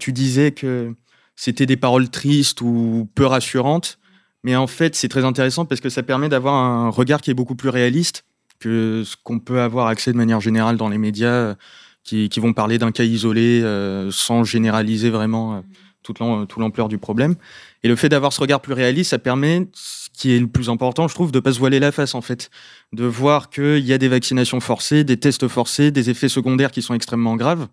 [0.00, 0.92] tu disais que
[1.38, 4.00] c'était des paroles tristes ou peu rassurantes.
[4.42, 7.34] Mais en fait, c'est très intéressant parce que ça permet d'avoir un regard qui est
[7.34, 8.24] beaucoup plus réaliste
[8.58, 11.54] que ce qu'on peut avoir accès de manière générale dans les médias
[12.02, 15.60] qui, vont parler d'un cas isolé euh, sans généraliser vraiment euh,
[16.02, 16.18] toute
[16.58, 17.36] l'ampleur du problème.
[17.84, 20.68] Et le fait d'avoir ce regard plus réaliste, ça permet, ce qui est le plus
[20.70, 22.50] important, je trouve, de ne pas se voiler la face, en fait.
[22.92, 26.82] De voir qu'il y a des vaccinations forcées, des tests forcés, des effets secondaires qui
[26.82, 27.68] sont extrêmement graves,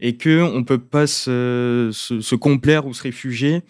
[0.00, 3.62] et qu'on ne peut pas se, se, complaire ou se réfugier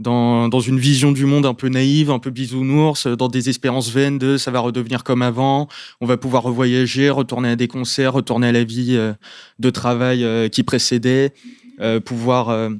[0.00, 3.90] dans, dans, une vision du monde un peu naïve, un peu bisounours, dans des espérances
[3.90, 5.68] vaines de ça va redevenir comme avant,
[6.00, 9.14] on va pouvoir revoyager, retourner à des concerts, retourner à la vie euh,
[9.58, 11.32] de travail euh, qui précédait,
[11.80, 12.70] euh, pouvoir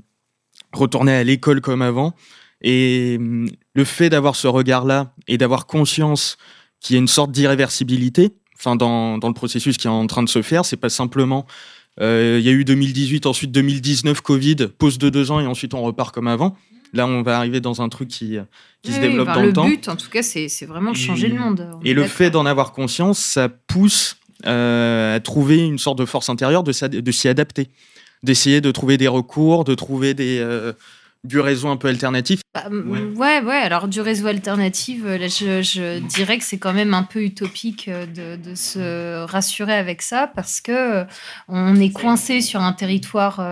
[0.73, 2.15] retourner à l'école comme avant.
[2.63, 3.19] Et
[3.75, 6.39] le fait d'avoir ce regard-là et d'avoir conscience
[6.81, 10.23] qu'il y a une sorte d'irréversibilité, enfin dans, dans, le processus qui est en train
[10.23, 11.47] de se faire, c'est pas simplement
[12.01, 15.83] il y a eu 2018, ensuite 2019, Covid, pause de deux ans et ensuite on
[15.83, 16.57] repart comme avant.
[16.93, 18.37] Là, on va arriver dans un truc qui,
[18.83, 19.65] qui se développe dans le, temps.
[19.65, 21.69] Le but, en tout cas, c'est vraiment de changer le monde.
[21.85, 26.29] Et le fait d'en avoir conscience, ça pousse euh, à trouver une sorte de force
[26.29, 27.69] intérieure, de, de s'y adapter,
[28.23, 30.73] d'essayer de trouver des recours, de trouver des, euh,
[31.27, 32.41] du réseau un peu alternatif?
[32.55, 33.41] Bah, ouais.
[33.41, 33.55] ouais.
[33.55, 38.07] Alors du réseau alternatif, euh, je, dirais que c'est quand même un peu utopique euh,
[38.37, 41.05] de, se rassurer avec ça parce que euh,
[41.49, 43.43] on est coincé sur un territoire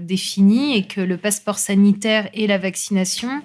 [0.00, 3.42] défini et que le passeport sanitaire et la vaccination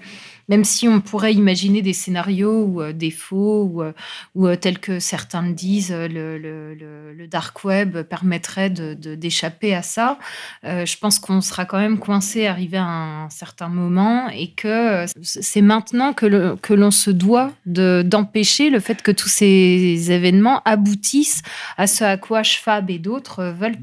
[0.49, 3.93] même si on pourrait imaginer des scénarios ou euh, des faux, ou, euh,
[4.37, 10.17] euh, tels que certains le disent, le, le, dark web permettrait d'échapper de, à ça,
[10.63, 15.61] je pense qu'on sera quand même coincé arrivé à un certain moment et que c'est
[15.61, 21.43] maintenant que, que l'on se doit d'empêcher le fait que tous ces événements aboutissent
[21.77, 23.77] à ce à quoi Schwab et d'autres veulent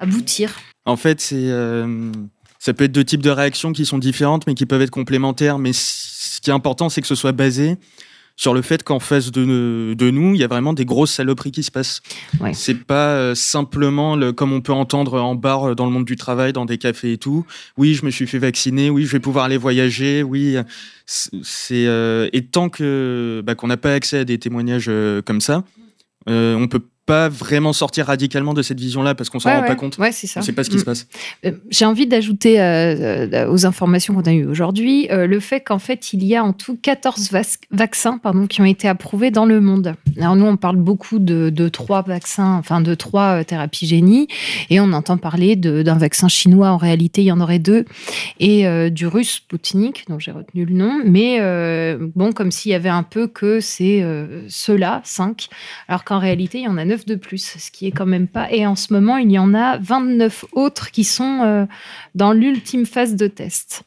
[0.00, 0.56] aboutir.
[0.86, 1.50] En fait, c'est
[2.66, 5.60] ça peut être deux types de réactions qui sont différentes, mais qui peuvent être complémentaires.
[5.60, 7.76] Mais ce qui est important, c'est que ce soit basé
[8.34, 11.52] sur le fait qu'en face de, de, nous, il y a vraiment des grosses saloperies
[11.52, 12.02] qui se passent.
[12.40, 12.54] Ouais.
[12.54, 16.06] C'est pas euh, simplement le, comme on peut entendre en bar euh, dans le monde
[16.06, 17.46] du travail, dans des cafés et tout.
[17.76, 18.90] Oui, je me suis fait vacciner.
[18.90, 20.24] Oui, je vais pouvoir aller voyager.
[20.24, 20.56] Oui,
[21.06, 24.90] c'est euh, et tant que bah, qu'on n'a pas accès à des témoignages
[25.24, 25.62] comme ça,
[26.26, 29.96] on peut pas vraiment sortir radicalement de cette vision-là parce qu'on s'en rend pas compte.
[29.98, 30.40] Ouais, c'est ça.
[30.40, 30.86] On sait pas ce qui se mm.
[30.86, 31.06] passe.
[31.46, 35.78] Euh, j'ai envie d'ajouter euh, euh, aux informations qu'on a eues aujourd'hui le fait qu'en
[35.78, 37.30] fait, il y a en tout 14
[37.70, 39.94] vaccins pardon, qui ont été approuvés dans le monde.
[40.18, 44.26] Alors nous, on parle beaucoup de, de trois vaccins, enfin de trois thérapies génies,
[44.70, 46.70] et on entend parler d'un vaccin chinois.
[46.70, 47.84] En réalité, il y en aurait deux,
[48.40, 51.00] et du russe Sputnik, dont j'ai retenu le nom.
[51.04, 51.40] Mais
[52.16, 54.04] bon, comme s'il y avait un peu que c'est
[54.48, 55.48] ceux-là, cinq,
[55.86, 58.28] alors qu'en réalité, il y en a neuf de plus, ce qui est quand même
[58.28, 58.50] pas.
[58.52, 61.66] Et en ce moment, il y en a 29 autres qui sont euh,
[62.14, 63.84] dans l'ultime phase de test.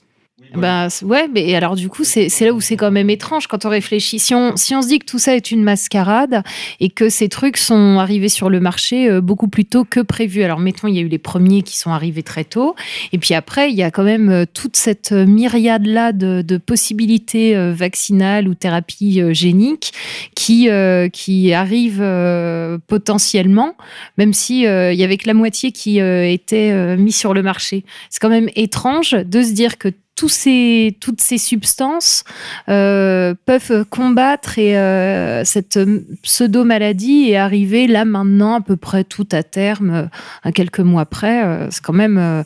[0.56, 3.70] Bah, ouais, mais alors du coup, c'est là où c'est quand même étrange quand on
[3.70, 4.18] réfléchit.
[4.20, 6.44] Si on, si on se dit que tout ça est une mascarade
[6.80, 10.44] et que ces trucs sont arrivés sur le marché euh, beaucoup plus tôt que prévu.
[10.44, 12.76] Alors, mettons, il y a eu les premiers qui sont arrivés très tôt.
[13.14, 17.56] Et puis après, il y a quand même euh, toute cette myriade-là de, de, possibilités
[17.56, 19.94] euh, vaccinales ou thérapies géniques
[20.36, 20.70] qui,
[21.14, 23.76] qui arrivent potentiellement,
[24.18, 27.84] même si il y avait que la moitié qui était mis sur le marché.
[28.10, 29.90] C'est quand même étrange de se dire que
[30.28, 32.24] toutes ces substances
[32.68, 35.80] euh, peuvent combattre euh, cette
[36.24, 40.06] pseudo-maladie et arriver là maintenant à peu près tout à terme, euh,
[40.44, 41.70] à quelques mois près.
[41.72, 42.44] c'est quand même,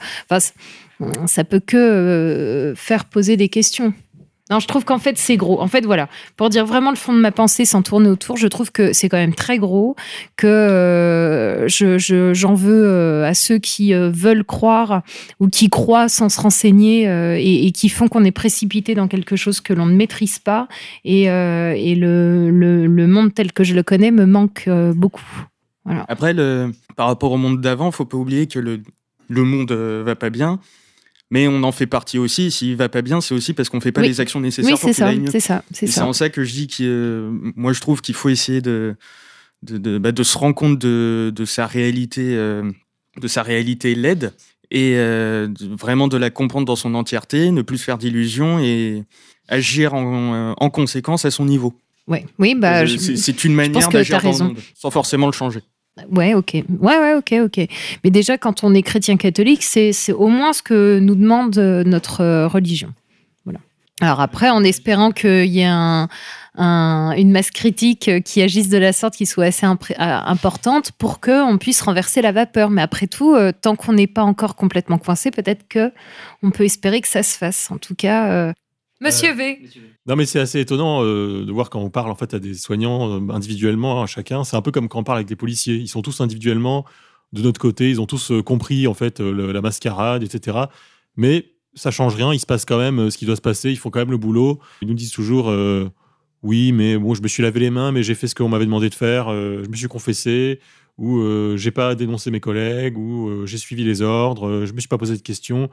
[1.26, 3.94] ça peut que faire poser des questions.
[4.50, 5.62] Non, je trouve qu'en fait, c'est gros.
[5.62, 8.48] En fait, voilà, pour dire vraiment le fond de ma pensée sans tourner autour, je
[8.48, 9.96] trouve que c'est quand même très gros,
[10.36, 15.02] que euh, je, j'en veux euh, à ceux qui euh, veulent croire
[15.40, 17.04] ou qui croient sans se renseigner
[17.40, 20.68] et, qui font qu'on est précipité dans quelque chose que l'on ne maîtrise pas.
[21.06, 25.48] Et, et le, le, monde tel que je le connais me manque beaucoup.
[26.10, 28.82] Après, le, par rapport au monde d'avant, il faut pas oublier que le,
[29.30, 30.60] le monde va pas bien
[31.34, 32.52] mais on en fait partie aussi.
[32.52, 35.04] S'il va pas bien, c'est aussi parce qu'on fait pas les actions nécessaires pour qu'il
[35.04, 35.32] aille mieux.
[35.32, 35.94] C'est ça, c'est ça.
[35.94, 38.96] C'est en ça que je dis que euh, moi je trouve qu'il faut essayer de
[39.64, 42.70] de, de, bah, de, se rendre compte de, de sa réalité, euh,
[43.20, 44.34] de sa réalité laide
[44.70, 49.04] et euh, vraiment de la comprendre dans son entièreté, ne plus se faire d'illusions et
[49.48, 51.74] agir en, en, conséquence à son niveau.
[52.08, 52.28] Ouais.
[52.38, 54.22] Oui, bah, c'est une manière d'agir
[54.76, 55.62] sans forcément le changer.
[56.12, 56.54] Ouais, ok.
[56.54, 57.68] Ouais, ouais, ok, ok.
[58.04, 61.84] Mais déjà, quand on est chrétien catholique, c'est au moins ce que nous demande euh,
[61.84, 62.94] notre euh, religion.
[63.46, 63.60] Voilà.
[64.02, 66.10] Alors après, en espérant qu'il y ait un,
[66.56, 69.68] une masse critique qui agisse de la sorte qui soit assez
[69.98, 72.72] importante pour qu'on puisse renverser la vapeur.
[72.72, 75.92] Mais après tout, tant qu'on n'est pas encore complètement coincé, peut-être que
[76.42, 77.70] on peut espérer que ça se fasse.
[77.72, 78.54] En tout cas,
[79.04, 79.62] Monsieur V.
[80.08, 83.30] Non, mais c'est assez étonnant de voir quand on parle en fait à des soignants
[83.30, 84.44] individuellement, à chacun.
[84.44, 85.76] C'est un peu comme quand on parle avec des policiers.
[85.76, 86.86] Ils sont tous individuellement
[87.34, 87.90] de notre côté.
[87.90, 90.58] Ils ont tous compris en fait la mascarade, etc.
[91.18, 92.34] Mais ça change rien.
[92.34, 93.72] Il se passe quand même ce qui doit se passer.
[93.72, 94.60] Ils font quand même le boulot.
[94.82, 95.54] Ils nous disent toujours
[96.42, 98.66] oui, mais bon, je me suis lavé les mains, mais j'ai fait ce qu'on m'avait
[98.66, 99.30] demandé de faire.
[99.30, 100.60] je me suis confessé
[100.98, 101.22] ou
[101.56, 104.66] j'ai pas dénoncé mes collègues ou j'ai suivi les ordres.
[104.66, 105.70] je me suis pas posé de questions.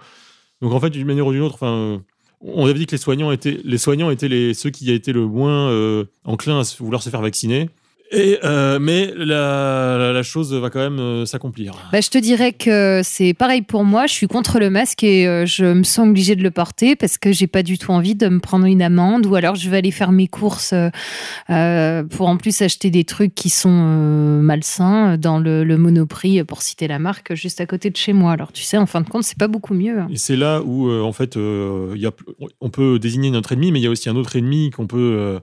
[0.62, 2.02] Donc en fait, d'une manière ou d'une autre, enfin
[2.40, 5.26] on avait dit que les soignants étaient, les soignants étaient les, ceux qui étaient le
[5.26, 7.68] moins euh, enclins à vouloir se faire vacciner.
[8.12, 11.74] Et, euh, mais la, la, chose va quand même euh, s'accomplir.
[11.92, 14.08] Bah, je te dirais que c'est pareil pour moi.
[14.08, 17.18] Je suis contre le masque et euh, je me sens obligée de le porter parce
[17.18, 19.76] que j'ai pas du tout envie de me prendre une amende ou alors je vais
[19.76, 20.74] aller faire mes courses
[21.46, 26.88] pour en plus acheter des trucs qui sont malsains dans le, le, Monoprix, pour citer
[26.88, 28.32] la marque, juste à côté de chez moi.
[28.32, 30.00] Alors tu sais, en fin de compte, c'est pas beaucoup mieux.
[30.00, 30.08] Hein.
[30.10, 32.10] Et c'est là où en fait, y a,
[32.60, 35.40] on peut désigner notre ennemi, mais il y a aussi un autre ennemi qu'on peut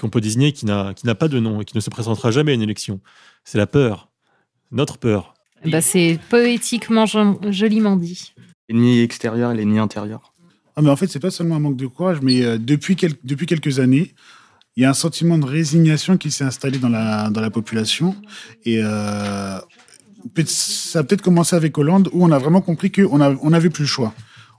[0.00, 2.54] qu'on peut désigner qui n'a pas de nom et qui ne se présentera jamais à
[2.54, 3.00] une élection.
[3.44, 4.10] C'est la peur,
[4.70, 5.34] notre peur.
[5.64, 8.32] Bah c'est poétiquement joliment dit.
[8.68, 10.32] L'ennemi extérieur et l'ennemi intérieur.
[10.76, 13.46] Ah mais en fait, c'est pas seulement un manque de courage, mais euh, depuis, depuis
[13.46, 14.14] quelques années,
[14.76, 18.16] il y a un sentiment de résignation qui s'est installé dans la, dans la population.
[18.64, 19.58] Et euh,
[20.46, 23.82] ça a peut-être commencé avec Hollande, où on a vraiment compris qu'on n'avait on plus
[23.82, 24.14] le choix.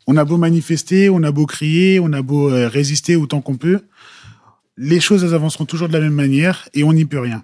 [0.05, 3.57] On a beau manifester, on a beau crier, on a beau euh, résister autant qu'on
[3.57, 3.81] peut
[4.81, 7.43] les choses elles avanceront toujours de la même manière et on n'y peut rien.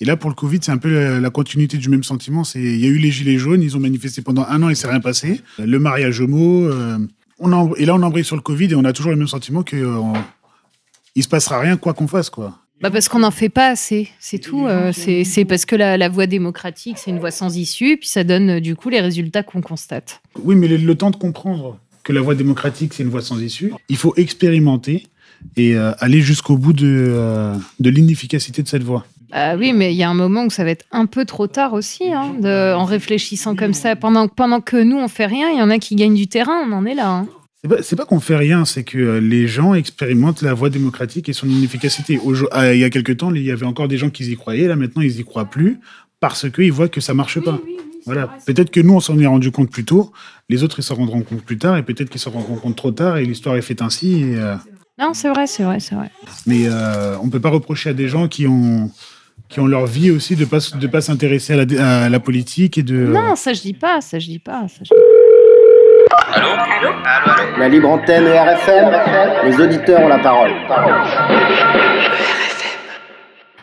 [0.00, 2.44] Et là, pour le Covid, c'est un peu la, continuité du même sentiment.
[2.44, 4.74] C'est, il y a eu les gilets jaunes, ils ont manifesté pendant un an et
[4.74, 5.40] c'est rien passé.
[5.58, 6.98] Le mariage homo, euh,
[7.38, 9.62] on et là on embraye sur le Covid et on a toujours le même sentiment
[9.62, 10.00] que euh,
[11.14, 12.58] il se passera rien quoi qu'on fasse quoi.
[12.82, 14.66] Bah parce qu'on n'en fait pas assez, c'est tout.
[14.66, 18.60] Euh, c'est parce que la, voie démocratique, c'est une voie sans issue, puis ça donne
[18.60, 20.20] du coup les résultats qu'on constate.
[20.44, 23.72] Oui, mais le temps de comprendre que la voie démocratique, c'est une voie sans issue,
[23.88, 25.06] il faut expérimenter
[25.56, 29.06] et euh, aller jusqu'au bout de, euh, de l'inefficacité de cette voie.
[29.32, 31.46] Ah oui, mais il y a un moment où ça va être un peu trop
[31.46, 33.96] tard aussi, hein, de, en réfléchissant comme ça.
[33.96, 36.64] Pendant, pendant que nous, on fait rien, il y en a qui gagnent du terrain,
[36.66, 37.10] on en est là.
[37.10, 37.26] Hein.
[37.82, 41.28] C'est pas, pas qu'on fait rien, c'est que euh, les gens expérimentent la voie démocratique
[41.28, 42.20] et son inefficacité.
[42.24, 44.76] Il y a quelques temps, il y avait encore des gens qui y croyaient, là
[44.76, 45.78] maintenant ils y croient plus
[46.20, 47.58] parce qu'ils voient que ça marche pas.
[48.04, 48.30] voilà.
[48.46, 50.12] Peut-être que nous on s'en est rendu compte plus tôt,
[50.48, 52.92] les autres ils s'en rendront compte plus tard et peut-être qu'ils s'en rendront compte trop
[52.92, 54.22] tard et l'histoire est faite ainsi.
[54.22, 54.36] Et,
[54.98, 56.10] non, c'est vrai, c'est vrai, c'est vrai.
[56.46, 58.90] Mais euh, on ne peut pas reprocher à des gens qui ont,
[59.48, 62.20] qui ont leur vie aussi de ne pas, de pas s'intéresser à la, à la,
[62.20, 63.06] politique et de...
[63.06, 64.66] Non, ça je dis pas, ça je dis pas.
[64.68, 64.94] Ça,
[66.32, 70.52] Allô allô, allô La libre antenne et RFM, les auditeurs ont la parole.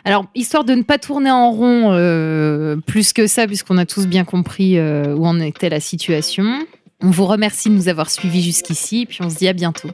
[0.04, 4.06] Alors, histoire de ne pas tourner en rond euh, plus que ça, puisqu'on a tous
[4.06, 6.44] bien compris euh, où en était la situation,
[7.02, 9.88] on vous remercie de nous avoir suivis jusqu'ici, puis on se dit à bientôt.